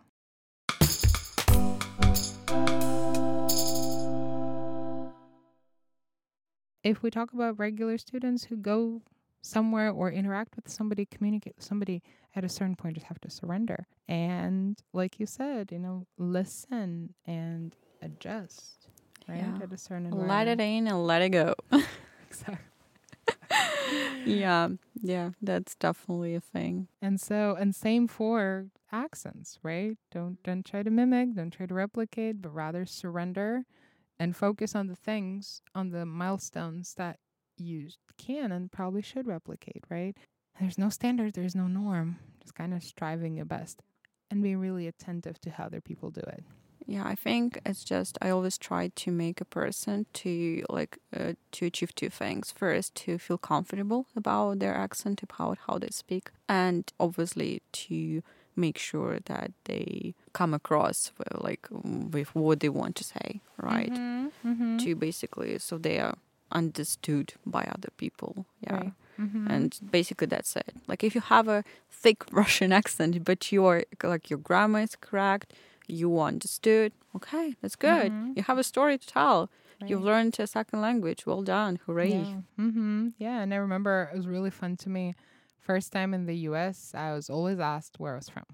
if 6.90 7.02
we 7.02 7.10
talk 7.10 7.32
about 7.32 7.58
regular 7.58 7.98
students 7.98 8.44
who 8.44 8.56
go 8.56 9.02
somewhere 9.42 9.90
or 9.90 10.10
interact 10.10 10.56
with 10.56 10.68
somebody 10.68 11.06
communicate 11.06 11.54
with 11.56 11.64
somebody 11.64 12.02
at 12.34 12.44
a 12.44 12.48
certain 12.48 12.74
point 12.76 12.94
just 12.94 13.06
have 13.06 13.20
to 13.20 13.30
surrender. 13.30 13.86
And 14.08 14.76
like 14.92 15.18
you 15.20 15.26
said 15.26 15.70
you 15.72 15.78
know 15.78 16.06
listen 16.18 17.14
and 17.26 17.74
adjust 18.02 18.88
right 19.28 19.38
Yeah. 19.38 19.58
at 19.62 19.72
a 19.72 19.76
certain 19.78 20.10
let 20.10 20.46
it 20.48 20.60
in 20.60 20.86
and 20.86 21.06
let 21.06 21.22
it 21.22 21.30
go. 21.30 21.54
Exactly. 22.28 22.72
Yeah. 24.24 24.68
Yeah 25.00 25.30
that's 25.40 25.74
definitely 25.76 26.34
a 26.34 26.40
thing. 26.40 26.88
And 27.00 27.20
so, 27.20 27.56
and 27.58 27.74
same 27.74 28.08
for 28.08 28.66
accents, 28.90 29.58
right? 29.62 29.96
Don't 30.10 30.42
don't 30.42 30.64
try 30.64 30.82
to 30.82 30.90
mimic, 30.90 31.34
don't 31.34 31.50
try 31.52 31.66
to 31.66 31.74
replicate, 31.74 32.42
but 32.42 32.50
rather 32.54 32.84
surrender 32.86 33.64
and 34.18 34.36
focus 34.36 34.74
on 34.74 34.86
the 34.86 34.96
things, 34.96 35.62
on 35.74 35.90
the 35.90 36.06
milestones 36.06 36.94
that 36.94 37.18
you 37.58 37.88
can 38.16 38.52
and 38.52 38.70
probably 38.70 39.02
should 39.02 39.26
replicate, 39.26 39.84
right? 39.88 40.16
There's 40.60 40.78
no 40.78 40.88
standard, 40.88 41.34
there's 41.34 41.54
no 41.54 41.66
norm. 41.66 42.18
Just 42.42 42.54
kind 42.54 42.72
of 42.72 42.82
striving 42.82 43.34
your 43.34 43.44
best 43.44 43.82
and 44.30 44.42
being 44.42 44.58
really 44.58 44.86
attentive 44.86 45.40
to 45.40 45.50
how 45.50 45.64
other 45.64 45.80
people 45.80 46.10
do 46.10 46.20
it. 46.20 46.44
Yeah, 46.86 47.04
I 47.04 47.16
think 47.16 47.60
it's 47.66 47.82
just 47.82 48.16
I 48.22 48.30
always 48.30 48.56
try 48.56 48.92
to 48.94 49.10
make 49.10 49.40
a 49.40 49.44
person 49.44 50.06
to 50.14 50.64
like 50.70 50.98
uh, 51.14 51.32
to 51.52 51.66
achieve 51.66 51.94
two 51.94 52.10
things. 52.10 52.52
First, 52.52 52.94
to 52.96 53.18
feel 53.18 53.38
comfortable 53.38 54.06
about 54.14 54.60
their 54.60 54.74
accent, 54.74 55.20
about 55.22 55.58
how 55.66 55.78
they 55.78 55.88
speak, 55.90 56.30
and 56.48 56.92
obviously 57.00 57.62
to 57.72 58.22
make 58.56 58.78
sure 58.78 59.18
that 59.26 59.52
they 59.64 60.14
come 60.32 60.54
across 60.54 61.12
with, 61.18 61.28
like 61.48 61.66
with 62.12 62.34
what 62.34 62.60
they 62.60 62.68
want 62.70 62.96
to 62.96 63.04
say, 63.04 63.40
right? 63.58 63.92
Mhm, 63.92 64.30
mhm. 64.44 64.78
To 64.84 64.94
basically 64.94 65.58
so 65.58 65.78
they 65.78 65.98
are 65.98 66.16
understood 66.60 67.34
by 67.44 67.64
other 67.74 67.90
people. 67.96 68.46
Yeah. 68.60 68.74
Right. 68.76 68.92
Mhm. 69.18 69.46
And 69.50 69.78
basically 69.90 70.26
that's 70.26 70.56
it. 70.56 70.74
Like 70.86 71.02
if 71.04 71.14
you 71.14 71.20
have 71.20 71.48
a 71.48 71.64
thick 71.90 72.24
Russian 72.32 72.72
accent, 72.72 73.24
but 73.24 73.50
your 73.52 73.84
like 74.02 74.30
your 74.30 74.38
grammar 74.38 74.80
is 74.80 74.96
correct, 74.96 75.52
you 75.86 76.20
understood. 76.20 76.92
Okay, 77.14 77.54
that's 77.60 77.76
good. 77.76 78.12
Mhm. 78.12 78.36
You 78.36 78.42
have 78.42 78.58
a 78.58 78.64
story 78.64 78.98
to 78.98 79.06
tell. 79.06 79.50
You've 79.88 80.02
learned 80.02 80.40
a 80.40 80.46
second 80.46 80.80
language. 80.80 81.26
Well 81.26 81.42
done. 81.42 81.78
Hooray. 81.86 82.10
Yeah. 82.12 82.40
hmm 82.56 83.08
Yeah. 83.18 83.40
And 83.42 83.52
I 83.52 83.58
remember 83.58 84.08
it 84.12 84.16
was 84.16 84.26
really 84.26 84.50
fun 84.50 84.76
to 84.78 84.88
me. 84.88 85.14
First 85.66 85.92
time 85.92 86.14
in 86.14 86.26
the 86.26 86.36
US, 86.50 86.92
I 86.94 87.12
was 87.12 87.28
always 87.28 87.58
asked 87.58 87.98
where 87.98 88.12
I 88.12 88.16
was 88.18 88.28
from. 88.28 88.44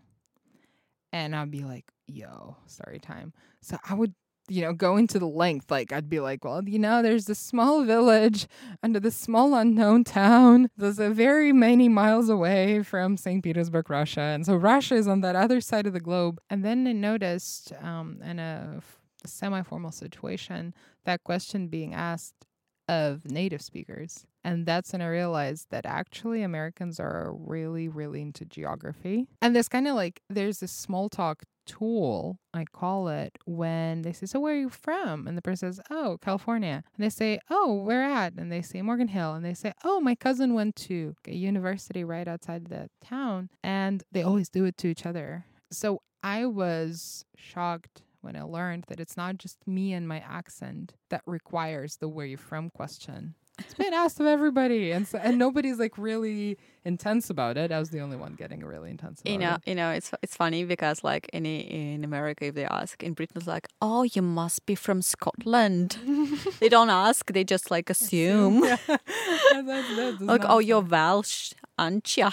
And 1.12 1.36
I'd 1.36 1.50
be 1.50 1.62
like, 1.62 1.84
yo, 2.06 2.56
story 2.66 2.98
time. 2.98 3.34
So 3.60 3.76
I 3.86 3.92
would, 3.92 4.14
you 4.48 4.62
know, 4.62 4.72
go 4.72 4.96
into 4.96 5.18
the 5.18 5.28
length. 5.28 5.70
Like, 5.70 5.92
I'd 5.92 6.08
be 6.08 6.20
like, 6.20 6.42
well, 6.42 6.66
you 6.66 6.78
know, 6.78 7.02
there's 7.02 7.26
this 7.26 7.38
small 7.38 7.84
village 7.84 8.46
under 8.82 8.98
this 8.98 9.14
small 9.14 9.54
unknown 9.54 10.04
town. 10.04 10.70
There's 10.78 10.98
a 10.98 11.10
very 11.10 11.52
many 11.52 11.86
miles 11.86 12.30
away 12.30 12.82
from 12.82 13.18
St. 13.18 13.44
Petersburg, 13.44 13.90
Russia. 13.90 14.22
And 14.22 14.46
so 14.46 14.56
Russia 14.56 14.94
is 14.94 15.06
on 15.06 15.20
that 15.20 15.36
other 15.36 15.60
side 15.60 15.86
of 15.86 15.92
the 15.92 16.00
globe. 16.00 16.40
And 16.48 16.64
then 16.64 16.86
I 16.86 16.92
noticed 16.92 17.74
um, 17.82 18.22
in 18.24 18.38
a 18.38 18.80
semi 19.26 19.60
formal 19.60 19.92
situation 19.92 20.72
that 21.04 21.24
question 21.24 21.68
being 21.68 21.92
asked 21.92 22.46
of 22.88 23.30
native 23.30 23.60
speakers. 23.60 24.24
And 24.44 24.66
that's 24.66 24.92
when 24.92 25.02
I 25.02 25.06
realized 25.06 25.68
that 25.70 25.86
actually 25.86 26.42
Americans 26.42 26.98
are 26.98 27.32
really, 27.32 27.88
really 27.88 28.22
into 28.22 28.44
geography. 28.44 29.28
And 29.40 29.54
there's 29.54 29.68
kind 29.68 29.86
of 29.88 29.94
like, 29.94 30.20
there's 30.28 30.60
this 30.60 30.72
small 30.72 31.08
talk 31.08 31.44
tool, 31.64 32.38
I 32.52 32.64
call 32.64 33.08
it, 33.08 33.38
when 33.44 34.02
they 34.02 34.12
say, 34.12 34.26
So 34.26 34.40
where 34.40 34.54
are 34.54 34.58
you 34.58 34.68
from? 34.68 35.26
And 35.26 35.36
the 35.38 35.42
person 35.42 35.72
says, 35.72 35.80
Oh, 35.90 36.18
California. 36.20 36.82
And 36.96 37.04
they 37.04 37.08
say, 37.08 37.38
Oh, 37.50 37.74
where 37.74 38.02
at? 38.02 38.34
And 38.34 38.50
they 38.50 38.62
say, 38.62 38.82
Morgan 38.82 39.08
Hill. 39.08 39.34
And 39.34 39.44
they 39.44 39.54
say, 39.54 39.72
Oh, 39.84 40.00
my 40.00 40.14
cousin 40.14 40.54
went 40.54 40.76
to 40.76 41.14
a 41.26 41.34
university 41.34 42.04
right 42.04 42.26
outside 42.26 42.66
the 42.66 42.88
town. 43.00 43.50
And 43.62 44.02
they 44.10 44.22
always 44.22 44.48
do 44.48 44.64
it 44.64 44.76
to 44.78 44.88
each 44.88 45.06
other. 45.06 45.46
So 45.70 46.02
I 46.22 46.46
was 46.46 47.24
shocked 47.36 48.02
when 48.20 48.36
I 48.36 48.42
learned 48.42 48.84
that 48.88 49.00
it's 49.00 49.16
not 49.16 49.38
just 49.38 49.66
me 49.66 49.92
and 49.92 50.06
my 50.06 50.20
accent 50.20 50.94
that 51.10 51.22
requires 51.26 51.96
the 51.96 52.08
where 52.08 52.26
you 52.26 52.36
from 52.36 52.70
question. 52.70 53.34
It's 53.64 53.74
been 53.74 53.92
asked 53.94 54.18
of 54.20 54.26
everybody, 54.26 54.90
and 54.90 55.06
so, 55.06 55.18
and 55.18 55.38
nobody's 55.38 55.78
like 55.78 55.96
really 55.98 56.58
intense 56.84 57.30
about 57.30 57.56
it. 57.56 57.70
I 57.72 57.78
was 57.78 57.90
the 57.90 58.00
only 58.00 58.16
one 58.16 58.34
getting 58.34 58.62
a 58.62 58.66
really 58.66 58.90
intense 58.90 59.20
about 59.20 59.30
You 59.32 59.38
know, 59.38 59.54
it. 59.54 59.68
you 59.70 59.74
know, 59.74 59.90
it's 59.90 60.10
it's 60.22 60.36
funny 60.36 60.64
because 60.64 61.02
like 61.04 61.28
in 61.32 61.46
in 61.46 62.04
America, 62.04 62.46
if 62.46 62.54
they 62.54 62.64
ask 62.64 63.02
in 63.02 63.12
Britain, 63.14 63.36
it's 63.38 63.46
like, 63.46 63.68
oh, 63.80 64.02
you 64.02 64.22
must 64.22 64.66
be 64.66 64.74
from 64.74 65.00
Scotland. 65.02 65.96
they 66.60 66.68
don't 66.68 66.90
ask; 66.90 67.32
they 67.32 67.44
just 67.44 67.70
like 67.70 67.88
assume. 67.90 68.64
Yeah. 68.64 68.76
That- 68.88 69.66
that- 69.96 70.16
like, 70.20 70.44
oh, 70.46 70.58
you're 70.58 70.80
Welsh, 70.80 71.52
aren't 71.78 72.16
ya? 72.16 72.30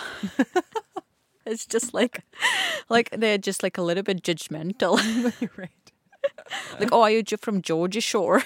it's 1.45 1.65
just 1.65 1.93
like, 1.93 2.21
like 2.89 3.09
they're 3.11 3.37
just 3.37 3.61
like 3.63 3.77
a 3.77 3.81
little 3.81 4.03
bit 4.03 4.23
judgmental. 4.23 4.97
Right. 5.57 5.69
like, 6.79 6.89
oh, 6.91 7.01
are 7.03 7.11
you 7.11 7.23
from 7.39 7.61
Jersey 7.61 7.99
Shore? 7.99 8.41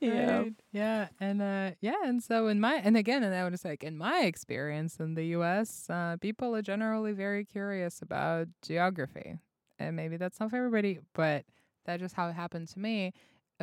Yeah. 0.00 0.38
Right. 0.38 0.54
Yeah. 0.72 1.08
And 1.20 1.42
uh 1.42 1.70
yeah, 1.80 2.02
and 2.04 2.22
so 2.22 2.48
in 2.48 2.60
my 2.60 2.74
and 2.76 2.96
again, 2.96 3.22
and 3.22 3.34
I 3.34 3.44
would 3.44 3.52
was 3.52 3.64
like 3.64 3.84
in 3.84 3.96
my 3.96 4.20
experience 4.20 4.96
in 4.98 5.14
the 5.14 5.24
US, 5.26 5.88
uh 5.90 6.16
people 6.20 6.54
are 6.54 6.62
generally 6.62 7.12
very 7.12 7.44
curious 7.44 8.02
about 8.02 8.48
geography. 8.62 9.36
And 9.78 9.96
maybe 9.96 10.16
that's 10.16 10.38
not 10.40 10.50
for 10.50 10.56
everybody, 10.56 11.00
but 11.14 11.44
that's 11.84 12.00
just 12.00 12.14
how 12.14 12.28
it 12.28 12.34
happened 12.34 12.68
to 12.68 12.78
me. 12.78 13.12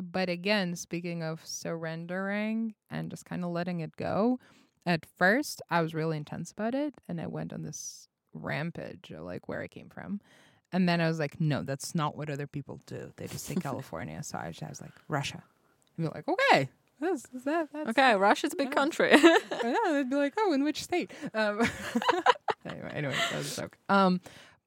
But 0.02 0.30
again, 0.30 0.76
speaking 0.76 1.24
of 1.24 1.46
surrendering 1.46 2.76
and 2.90 3.10
just 3.10 3.26
kind 3.26 3.44
of 3.44 3.52
letting 3.52 3.80
it 3.80 3.96
go, 3.96 4.40
at 4.86 5.06
first 5.18 5.62
I 5.70 5.82
was 5.82 5.94
really 5.94 6.18
intense 6.18 6.52
about 6.52 6.76
it 6.76 6.94
and 7.08 7.20
I 7.22 7.28
went 7.28 7.54
on 7.54 7.64
this 7.64 8.08
rampage 8.34 9.12
of 9.12 9.24
like 9.26 9.48
where 9.48 9.62
I 9.62 9.68
came 9.68 9.90
from. 9.90 10.22
And 10.74 10.88
then 10.88 11.02
I 11.02 11.08
was 11.08 11.20
like, 11.20 11.40
no, 11.42 11.64
that's 11.64 11.94
not 11.96 12.16
what 12.16 12.30
other 12.30 12.48
people 12.48 12.80
do. 12.86 13.12
They 13.18 13.28
just 13.28 13.46
say 13.46 13.56
California. 13.62 14.24
So 14.24 14.38
I, 14.38 14.50
just, 14.52 14.64
I 14.64 14.70
was 14.70 14.82
like, 14.82 14.94
Russia. 15.08 15.44
And 15.98 16.08
be 16.08 16.14
like, 16.14 16.28
okay, 16.28 16.70
this 17.00 17.26
is 17.34 17.44
that. 17.44 17.68
That's, 17.74 17.90
Okay, 17.90 18.16
Russia's 18.16 18.54
a 18.54 18.56
big 18.56 18.68
Yeah. 18.70 18.74
country. 18.74 19.10
yeah, 19.14 19.74
they'd 19.90 20.10
be 20.10 20.16
like, 20.16 20.34
oh, 20.40 20.54
in 20.54 20.64
which 20.64 20.84
state? 20.84 21.12
Um, 21.34 21.62
anyway, 22.66 22.92
anyway, 22.94 23.16
that 23.32 23.38
was 23.38 23.58
a 23.58 23.62
joke. 23.62 23.78
Um, 23.90 24.22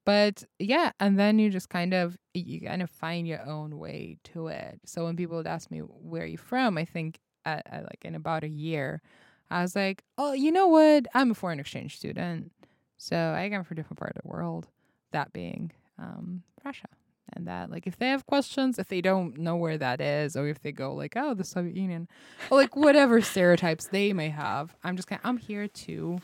but 0.05 0.43
yeah, 0.59 0.91
and 0.99 1.17
then 1.17 1.39
you 1.39 1.49
just 1.49 1.69
kind 1.69 1.93
of 1.93 2.15
you 2.35 2.61
kind 2.61 2.83
of 2.83 2.89
find 2.91 3.27
your 3.27 3.43
own 3.47 3.79
way 3.79 4.17
to 4.25 4.47
it. 4.47 4.79
So 4.85 5.05
when 5.05 5.15
people 5.15 5.37
would 5.37 5.47
ask 5.47 5.71
me 5.71 5.79
where 5.79 6.21
are 6.23 6.27
you 6.27 6.37
from, 6.37 6.77
I 6.77 6.85
think 6.85 7.19
at, 7.43 7.63
at 7.65 7.83
like 7.83 8.03
in 8.05 8.13
about 8.13 8.43
a 8.43 8.47
year, 8.47 9.01
I 9.49 9.63
was 9.63 9.75
like, 9.75 10.03
oh, 10.19 10.33
you 10.33 10.51
know 10.51 10.67
what? 10.67 11.07
I'm 11.15 11.31
a 11.31 11.33
foreign 11.33 11.59
exchange 11.59 11.97
student, 11.97 12.51
so 12.97 13.15
I 13.35 13.49
come 13.49 13.63
from 13.63 13.75
a 13.75 13.77
different 13.77 13.97
part 13.99 14.13
of 14.15 14.21
the 14.21 14.27
world. 14.29 14.67
That 15.11 15.33
being 15.33 15.71
um, 15.97 16.43
Russia. 16.63 16.87
And 17.33 17.47
that, 17.47 17.71
like, 17.71 17.87
if 17.87 17.97
they 17.97 18.09
have 18.09 18.25
questions, 18.27 18.77
if 18.77 18.87
they 18.87 19.01
don't 19.01 19.37
know 19.37 19.55
where 19.55 19.77
that 19.79 19.99
is, 19.99 20.35
or 20.35 20.47
if 20.47 20.61
they 20.61 20.71
go 20.71 20.93
like, 20.93 21.13
"Oh, 21.15 21.33
the 21.33 21.43
Soviet 21.43 21.75
Union," 21.75 22.07
or 22.51 22.59
like 22.59 22.75
whatever 22.75 23.19
stereotypes 23.19 23.87
they 23.87 24.13
may 24.13 24.29
have, 24.29 24.75
I'm 24.83 24.95
just 24.95 25.07
kind. 25.07 25.19
I'm 25.23 25.37
here 25.37 25.67
to 25.67 26.19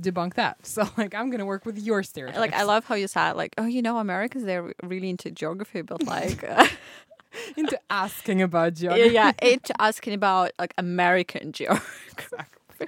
debunk 0.00 0.34
that. 0.34 0.56
So, 0.64 0.88
like, 0.96 1.14
I'm 1.14 1.30
gonna 1.30 1.44
work 1.44 1.66
with 1.66 1.78
your 1.78 2.02
stereotypes. 2.02 2.40
like, 2.40 2.54
I 2.54 2.62
love 2.62 2.84
how 2.84 2.94
you 2.94 3.06
said, 3.06 3.32
like, 3.32 3.54
oh, 3.58 3.66
you 3.66 3.82
know, 3.82 3.98
Americans 3.98 4.44
they're 4.44 4.72
really 4.82 5.10
into 5.10 5.30
geography, 5.30 5.82
but 5.82 6.02
like, 6.06 6.42
uh, 6.42 6.66
into 7.56 7.78
asking 7.90 8.40
about 8.40 8.80
yeah, 8.80 8.94
geography. 8.96 9.14
yeah, 9.14 9.32
it's 9.42 9.70
asking 9.78 10.14
about 10.14 10.52
like 10.58 10.72
American 10.78 11.52
geography. 11.52 12.86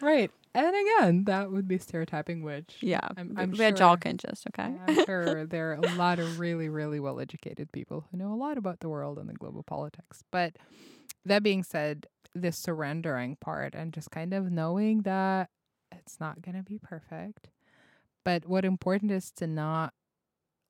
right. 0.00 0.30
And 0.54 0.74
again, 0.74 1.24
that 1.24 1.50
would 1.52 1.68
be 1.68 1.78
stereotyping, 1.78 2.42
which 2.42 2.78
Yeah, 2.80 3.00
I'm- 3.16 3.34
I'm 3.36 3.50
we're 3.52 3.68
sure- 3.70 3.76
joking, 3.76 4.16
just 4.16 4.46
okay. 4.48 4.74
I'm 4.86 5.04
sure 5.06 5.46
there 5.46 5.70
are 5.70 5.74
a 5.74 5.94
lot 5.96 6.18
of 6.18 6.38
really, 6.40 6.68
really 6.68 6.98
well 7.00 7.20
educated 7.20 7.70
people 7.72 8.06
who 8.10 8.16
know 8.16 8.32
a 8.32 8.36
lot 8.36 8.58
about 8.58 8.80
the 8.80 8.88
world 8.88 9.18
and 9.18 9.28
the 9.28 9.34
global 9.34 9.62
politics. 9.62 10.24
But 10.32 10.56
that 11.24 11.42
being 11.42 11.62
said, 11.62 12.06
this 12.34 12.56
surrendering 12.56 13.36
part 13.36 13.74
and 13.74 13.92
just 13.92 14.10
kind 14.10 14.32
of 14.34 14.50
knowing 14.50 15.02
that 15.02 15.50
it's 15.92 16.18
not 16.20 16.42
going 16.42 16.56
to 16.56 16.62
be 16.62 16.78
perfect. 16.78 17.48
But 18.24 18.46
what 18.46 18.64
important 18.64 19.10
is 19.12 19.30
to 19.32 19.46
not 19.46 19.94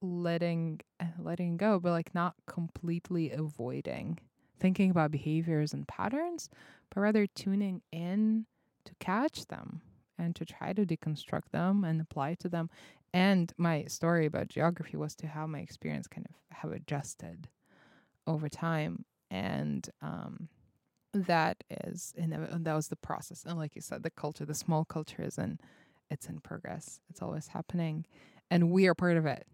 letting 0.02 0.80
uh, 0.98 1.06
letting 1.18 1.56
go, 1.56 1.78
but 1.78 1.90
like 1.92 2.14
not 2.14 2.34
completely 2.46 3.30
avoiding 3.30 4.18
thinking 4.58 4.90
about 4.90 5.10
behaviors 5.10 5.72
and 5.72 5.88
patterns, 5.88 6.48
but 6.94 7.00
rather 7.00 7.26
tuning 7.26 7.80
in 7.92 8.44
to 8.84 8.92
catch 9.00 9.46
them 9.46 9.82
and 10.18 10.36
to 10.36 10.44
try 10.44 10.72
to 10.72 10.84
deconstruct 10.84 11.50
them 11.52 11.84
and 11.84 12.00
apply 12.00 12.34
to 12.34 12.48
them. 12.48 12.70
And 13.12 13.52
my 13.56 13.84
story 13.84 14.26
about 14.26 14.48
geography 14.48 14.96
was 14.96 15.14
to 15.16 15.26
how 15.26 15.46
my 15.46 15.60
experience 15.60 16.06
kind 16.06 16.26
of 16.28 16.56
have 16.58 16.72
adjusted 16.72 17.48
over 18.26 18.48
time. 18.48 19.04
And 19.30 19.88
um, 20.02 20.48
that 21.12 21.64
is, 21.84 22.14
and 22.16 22.32
that 22.64 22.74
was 22.74 22.88
the 22.88 22.96
process. 22.96 23.44
And 23.44 23.58
like 23.58 23.74
you 23.74 23.80
said, 23.82 24.02
the 24.02 24.10
culture, 24.10 24.44
the 24.44 24.54
small 24.54 24.84
culture 24.84 25.22
is 25.22 25.38
in, 25.38 25.58
it's 26.10 26.26
in 26.26 26.40
progress. 26.40 27.00
It's 27.08 27.22
always 27.22 27.48
happening. 27.48 28.06
And 28.50 28.70
we 28.70 28.86
are 28.86 28.94
part 28.94 29.16
of 29.16 29.26
it. 29.26 29.46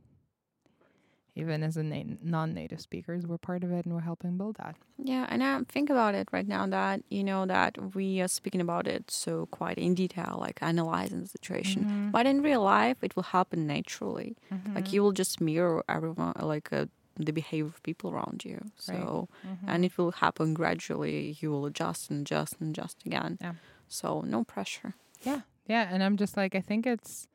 Even 1.37 1.63
as 1.63 1.77
a 1.77 1.83
na- 1.83 2.17
non-native 2.23 2.81
speakers, 2.81 3.27
we're 3.27 3.37
part 3.39 3.63
of 3.63 3.71
it 3.71 3.85
and 3.85 3.95
we're 3.95 4.01
helping 4.01 4.39
build 4.39 4.57
that. 4.57 4.75
Yeah, 5.13 5.27
and 5.29 5.43
I 5.45 5.61
think 5.75 5.91
about 5.91 6.15
it 6.15 6.29
right 6.33 6.49
now 6.49 6.67
that 6.67 7.03
you 7.11 7.23
know 7.23 7.45
that 7.47 7.95
we 7.95 8.21
are 8.23 8.29
speaking 8.29 8.61
about 8.63 8.87
it 8.89 9.11
so 9.11 9.47
quite 9.59 9.77
in 9.79 9.95
detail, 9.95 10.39
like 10.41 10.59
analyzing 10.63 11.21
the 11.21 11.29
situation. 11.29 11.85
Mhm. 11.85 12.13
But 12.13 12.25
in 12.27 12.41
real 12.43 12.63
life, 12.63 12.99
it 13.03 13.15
will 13.17 13.29
happen 13.39 13.67
naturally. 13.67 14.31
Mm-hmm. 14.51 14.75
Like 14.77 14.93
you 14.95 15.03
will 15.03 15.13
just 15.13 15.41
mirror 15.41 15.85
everyone, 15.89 16.33
like 16.41 16.73
uh, 16.73 16.87
the 17.19 17.33
behavior 17.33 17.67
of 17.75 17.83
people 17.83 18.11
around 18.11 18.39
you. 18.45 18.59
So, 18.77 19.29
Mm-hmm. 19.47 19.69
and 19.71 19.85
it 19.85 19.93
will 19.99 20.13
happen 20.13 20.55
gradually. 20.55 21.37
You 21.41 21.51
will 21.53 21.67
adjust 21.67 22.11
and 22.11 22.21
adjust 22.27 22.55
and 22.61 22.71
adjust 22.77 22.97
again. 23.07 23.37
Yeah. 23.41 23.55
So 23.89 24.23
no 24.23 24.43
pressure. 24.45 24.95
Yeah. 25.23 25.41
Yeah. 25.67 25.85
And 25.93 26.03
I'm 26.03 26.17
just 26.17 26.35
like, 26.37 26.55
I 26.55 26.61
think 26.63 26.87
it's 26.87 27.29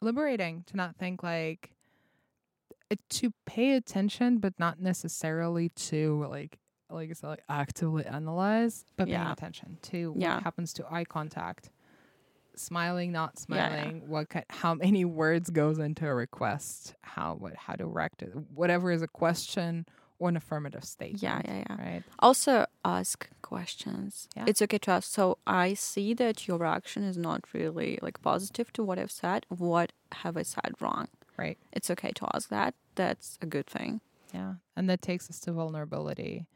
liberating 0.00 0.64
to 0.68 0.76
not 0.76 0.96
think 0.96 1.22
like, 1.22 1.70
to 2.96 3.32
pay 3.46 3.74
attention, 3.74 4.38
but 4.38 4.58
not 4.58 4.80
necessarily 4.80 5.68
to 5.70 6.24
like, 6.30 6.58
like 6.90 7.10
I 7.10 7.12
said, 7.12 7.28
like 7.28 7.44
actively 7.48 8.06
analyze, 8.06 8.84
but 8.96 9.08
paying 9.08 9.20
attention 9.20 9.78
to 9.82 10.14
Yeah. 10.16 10.34
what 10.36 10.42
happens 10.44 10.72
to 10.74 10.86
eye 10.90 11.04
contact, 11.04 11.70
smiling, 12.54 13.12
not 13.12 13.44
Yeah, 13.48 13.56
yeah. 13.56 13.68
smiling, 13.82 14.08
what 14.08 14.30
ki- 14.30 14.40
how 14.50 14.74
many 14.74 15.04
words 15.22 15.50
goes 15.50 15.78
into 15.78 16.06
a 16.06 16.14
request, 16.14 16.94
how 17.02 17.34
what 17.34 17.54
how 17.56 17.74
to 17.74 17.84
direct 17.84 18.22
it, 18.22 18.32
whatever 18.54 18.90
is 18.90 19.02
a 19.02 19.08
question 19.08 19.86
or 20.20 20.28
an 20.28 20.36
affirmative 20.36 20.82
statement. 20.84 21.22
Yeah, 21.22 21.40
yeah, 21.44 21.62
yeah. 21.70 21.76
Right. 21.80 22.02
Also, 22.18 22.66
ask 22.84 23.28
questions. 23.40 24.28
Yeah. 24.36 24.46
It's 24.48 24.60
okay 24.62 24.78
to 24.78 24.90
ask. 24.90 25.08
So 25.12 25.38
I 25.46 25.74
see 25.74 26.12
that 26.14 26.48
your 26.48 26.58
reaction 26.58 27.04
is 27.04 27.16
not 27.16 27.44
really 27.54 28.00
like 28.02 28.20
positive 28.20 28.72
to 28.72 28.82
what 28.82 28.98
I've 28.98 29.12
said. 29.12 29.46
What 29.48 29.92
have 30.10 30.36
I 30.36 30.42
said 30.42 30.72
wrong? 30.80 31.06
Right. 31.38 31.58
It's 31.72 31.90
okay 31.90 32.10
to 32.16 32.26
ask 32.34 32.48
that. 32.48 32.74
That's 32.96 33.38
a 33.40 33.46
good 33.46 33.66
thing. 33.66 34.00
Yeah. 34.34 34.54
And 34.76 34.90
that 34.90 35.02
takes 35.02 35.30
us 35.30 35.38
to 35.40 35.52
vulnerability. 35.52 36.46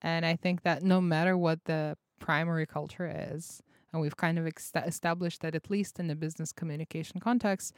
And 0.00 0.24
I 0.24 0.36
think 0.36 0.62
that 0.62 0.82
no 0.82 1.00
matter 1.00 1.36
what 1.36 1.64
the 1.64 1.96
primary 2.20 2.66
culture 2.66 3.12
is, 3.32 3.62
and 3.92 4.00
we've 4.00 4.16
kind 4.16 4.38
of 4.38 4.46
ex- 4.46 4.72
established 4.74 5.40
that 5.40 5.54
at 5.54 5.70
least 5.70 5.98
in 5.98 6.06
the 6.06 6.14
business 6.14 6.52
communication 6.52 7.20
context, 7.20 7.74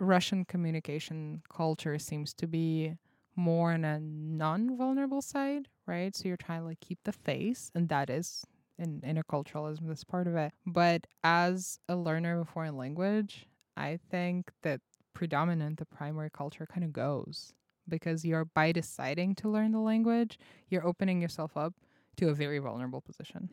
Russian 0.00 0.44
communication 0.44 1.42
culture 1.48 1.98
seems 1.98 2.32
to 2.34 2.46
be 2.46 2.96
more 3.36 3.72
on 3.72 3.84
a 3.84 4.00
non-vulnerable 4.00 5.22
side, 5.22 5.68
right? 5.86 6.14
So 6.14 6.28
you're 6.28 6.36
trying 6.36 6.60
to 6.60 6.66
like 6.66 6.80
keep 6.80 6.98
the 7.04 7.12
face, 7.12 7.70
and 7.74 7.88
that 7.88 8.10
is 8.10 8.46
in 8.78 9.00
interculturalism 9.02 9.86
that's 9.86 10.04
part 10.04 10.26
of 10.26 10.36
it. 10.36 10.52
But 10.66 11.06
as 11.22 11.78
a 11.88 11.96
learner 11.96 12.40
of 12.40 12.48
a 12.48 12.50
foreign 12.50 12.76
language, 12.76 13.46
I 13.76 13.98
think 14.10 14.50
that 14.62 14.80
predominant 15.14 15.78
the 15.78 15.86
primary 15.86 16.30
culture 16.30 16.66
kind 16.66 16.84
of 16.84 16.92
goes 16.92 17.54
because 17.88 18.24
you're 18.24 18.44
by 18.44 18.72
deciding 18.72 19.34
to 19.36 19.48
learn 19.48 19.72
the 19.72 19.78
language, 19.78 20.38
you're 20.68 20.86
opening 20.86 21.20
yourself 21.20 21.56
up 21.56 21.74
to 22.16 22.28
a 22.28 22.34
very 22.34 22.58
vulnerable 22.58 23.00
position, 23.00 23.48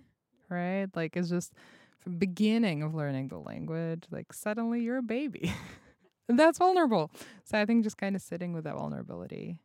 right? 0.49 0.88
Like 0.95 1.16
it's 1.16 1.30
just 1.30 1.53
from 1.99 2.18
beginning 2.18 2.84
of 2.84 2.93
learning 2.93 3.28
the 3.28 3.38
language, 3.38 4.03
like 4.12 4.34
suddenly 4.34 4.82
you're 4.82 4.97
a 4.97 5.03
baby. 5.03 5.53
that's 6.28 6.57
vulnerable. 6.59 7.12
So 7.43 7.59
I 7.59 7.66
think 7.66 7.84
just 7.84 7.97
kind 7.97 8.16
of 8.16 8.22
sitting 8.22 8.53
with 8.53 8.64
that 8.64 8.76
vulnerability 8.76 9.57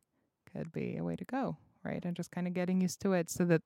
could 0.53 0.72
be 0.72 0.97
a 0.97 1.05
way 1.05 1.16
to 1.16 1.24
go, 1.24 1.57
right? 1.84 2.05
And 2.05 2.16
just 2.16 2.30
kind 2.30 2.47
of 2.47 2.55
getting 2.55 2.80
used 2.80 3.01
to 3.01 3.12
it 3.12 3.30
so 3.30 3.44
that 3.47 3.62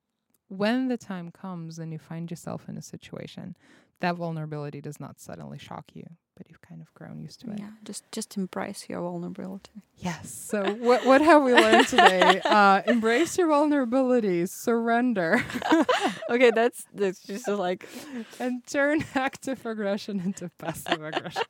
when 0.50 0.88
the 0.88 0.96
time 0.96 1.30
comes 1.30 1.78
and 1.78 1.92
you 1.92 1.98
find 1.98 2.28
yourself 2.30 2.68
in 2.68 2.76
a 2.76 2.82
situation, 2.82 3.56
that 4.00 4.16
vulnerability 4.16 4.80
does 4.80 4.98
not 4.98 5.20
suddenly 5.20 5.58
shock 5.58 5.84
you, 5.94 6.04
but 6.36 6.48
you've 6.48 6.60
kind 6.60 6.80
of 6.80 6.92
grown 6.94 7.20
used 7.20 7.40
to 7.42 7.50
it. 7.52 7.60
Yeah, 7.60 7.70
just 7.84 8.02
just 8.10 8.36
embrace 8.36 8.86
your 8.88 9.00
vulnerability. 9.02 9.84
Yes. 9.98 10.28
So 10.32 10.72
what 10.74 11.06
what 11.06 11.20
have 11.20 11.42
we 11.44 11.54
learned 11.54 11.86
today? 11.86 12.40
Uh, 12.50 12.82
embrace 12.86 13.38
your 13.38 13.48
vulnerabilities, 13.48 14.48
surrender, 14.48 15.44
okay, 16.30 16.50
that's 16.50 16.84
that's 16.92 17.22
just 17.22 17.46
like 17.46 17.86
and 18.40 18.66
turn 18.66 19.04
active 19.14 19.64
aggression 19.64 20.18
into 20.20 20.50
passive 20.58 21.00
aggression. 21.02 21.42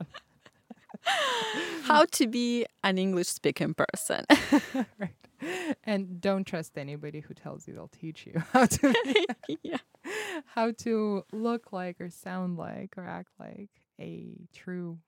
how 1.84 2.05
to 2.07 2.26
be 2.26 2.66
an 2.84 2.98
English 2.98 3.28
speaking 3.28 3.72
person. 3.72 4.26
right. 4.98 5.14
And 5.84 6.20
don't 6.20 6.45
trust 6.45 6.76
anybody 6.76 7.20
who 7.20 7.34
tells 7.34 7.66
you 7.66 7.74
they'll 7.74 7.88
teach 7.88 8.26
you 8.26 8.43
how 8.53 8.66
to 8.66 9.26
yeah. 9.62 9.78
how 10.47 10.72
to 10.72 11.24
look 11.32 11.72
like 11.72 12.01
or 12.01 12.11
sound 12.11 12.59
like 12.59 12.95
or 12.97 13.07
act 13.07 13.30
like 13.38 13.70
a 14.01 14.36
true 14.55 14.99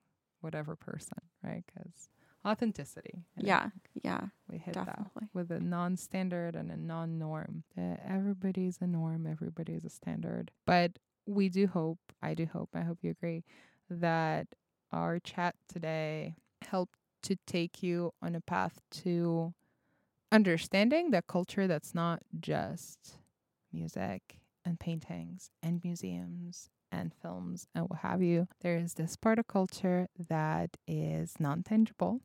whatever 0.41 0.77
person, 0.77 1.19
right? 1.43 1.65
Because 1.67 2.09
authenticity. 2.45 3.25
Yeah. 3.37 3.71
Yeah. 4.03 4.27
we 4.51 4.59
hit 4.59 4.75
that 4.75 5.07
with 5.33 5.51
a 5.51 5.61
non-standard 5.61 6.57
and 6.57 6.71
a 6.71 6.77
non-norm. 6.77 7.63
Uh, 7.79 7.97
everybody's 8.07 8.79
a 8.81 8.87
norm, 8.87 9.27
everybody's 9.27 9.85
a 9.85 9.91
standard. 9.91 10.51
But 10.67 10.99
we 11.27 11.49
do 11.49 11.67
hope, 11.67 12.01
I 12.23 12.35
do 12.35 12.47
hope, 12.47 12.71
I 12.75 12.81
hope 12.81 12.99
you 13.03 13.11
agree, 13.11 13.45
that 13.89 14.49
our 14.91 15.19
chat 15.21 15.55
today 15.69 16.35
helped 16.63 16.99
to 17.23 17.37
take 17.47 17.83
you 17.83 18.13
on 18.21 18.35
a 18.35 18.41
path 18.41 18.81
to 18.91 19.55
understanding 20.33 21.11
that 21.11 21.27
culture 21.27 21.67
that's 21.67 21.95
not 21.95 22.21
just 22.41 23.19
music 23.73 24.39
and 24.65 24.79
paintings 24.81 25.51
and 25.63 25.81
museums 25.85 26.71
and 26.91 27.13
films 27.23 27.67
and 27.75 27.87
what 27.89 28.01
have 28.01 28.23
you. 28.23 28.49
There 28.61 28.77
is 28.77 28.95
this 28.95 29.17
part 29.17 29.39
of 29.39 29.47
culture 29.47 30.09
that 30.29 30.77
is 30.87 31.35
non 31.39 31.63
tangible 31.63 32.21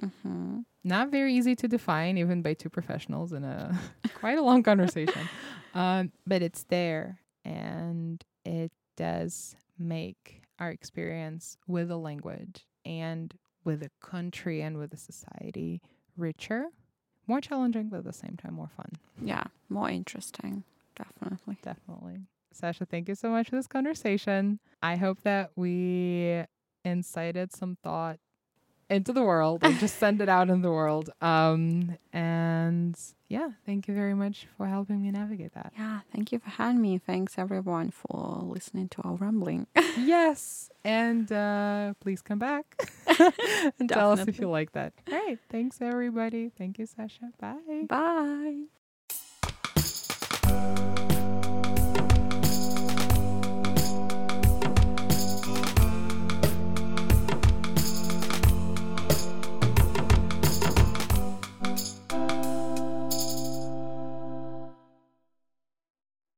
Mm-hmm. 0.00 0.60
not 0.82 1.10
very 1.10 1.34
easy 1.34 1.54
to 1.54 1.68
define 1.68 2.16
even 2.16 2.40
by 2.40 2.54
two 2.54 2.70
professionals 2.70 3.32
in 3.34 3.44
a 3.44 3.78
quite 4.14 4.38
a 4.38 4.42
long 4.42 4.62
conversation 4.62 5.28
um, 5.74 6.10
but 6.26 6.40
it's 6.42 6.64
there 6.64 7.20
and 7.44 8.24
it 8.46 8.72
does 8.96 9.54
make 9.78 10.42
our 10.58 10.70
experience 10.70 11.58
with 11.68 11.90
a 11.90 11.96
language 11.96 12.66
and 12.86 13.34
with 13.64 13.82
a 13.82 13.90
country 14.00 14.62
and 14.62 14.78
with 14.78 14.94
a 14.94 14.96
society 14.96 15.82
richer 16.16 16.64
more 17.26 17.40
challenging 17.40 17.88
but 17.88 17.98
at 17.98 18.04
the 18.04 18.12
same 18.12 18.36
time 18.36 18.54
more 18.54 18.70
fun 18.76 18.90
Yeah. 19.22 19.44
More 19.68 19.88
interesting. 19.88 20.64
Definitely. 20.96 21.56
definitely 21.62 22.18
sasha 22.52 22.84
thank 22.84 23.08
you 23.08 23.14
so 23.14 23.30
much 23.30 23.48
for 23.48 23.56
this 23.56 23.66
conversation 23.66 24.60
i 24.82 24.96
hope 24.96 25.22
that 25.22 25.50
we 25.56 26.44
incited 26.84 27.50
some 27.52 27.76
thought 27.82 28.18
into 28.92 29.12
the 29.12 29.22
world 29.22 29.58
and 29.64 29.78
just 29.78 29.98
send 29.98 30.20
it 30.20 30.28
out 30.28 30.48
in 30.50 30.62
the 30.62 30.70
world 30.70 31.10
um 31.20 31.96
and 32.12 32.94
yeah 33.28 33.48
thank 33.66 33.88
you 33.88 33.94
very 33.94 34.14
much 34.14 34.46
for 34.56 34.66
helping 34.66 35.02
me 35.02 35.10
navigate 35.10 35.52
that 35.54 35.72
Yeah. 35.78 36.00
Thank 36.12 36.30
you 36.32 36.38
for 36.38 36.50
having 36.50 36.80
me. 36.82 36.98
Thanks 36.98 37.38
everyone 37.38 37.90
for 37.90 38.40
listening 38.42 38.88
to 38.90 39.02
our 39.02 39.14
rambling. 39.14 39.66
yes 39.98 40.70
and 40.84 41.32
uh 41.32 41.94
please 42.00 42.20
come 42.22 42.38
back 42.38 42.66
and 43.78 43.88
tell 43.96 44.12
us 44.12 44.28
if 44.28 44.38
you 44.38 44.48
like 44.48 44.72
that 44.72 44.92
all 45.10 45.18
right 45.18 45.38
thanks 45.48 45.80
everybody 45.80 46.50
thank 46.58 46.78
you 46.78 46.86
sasha 46.86 47.30
bye 47.40 47.86
Bye. 47.88 48.68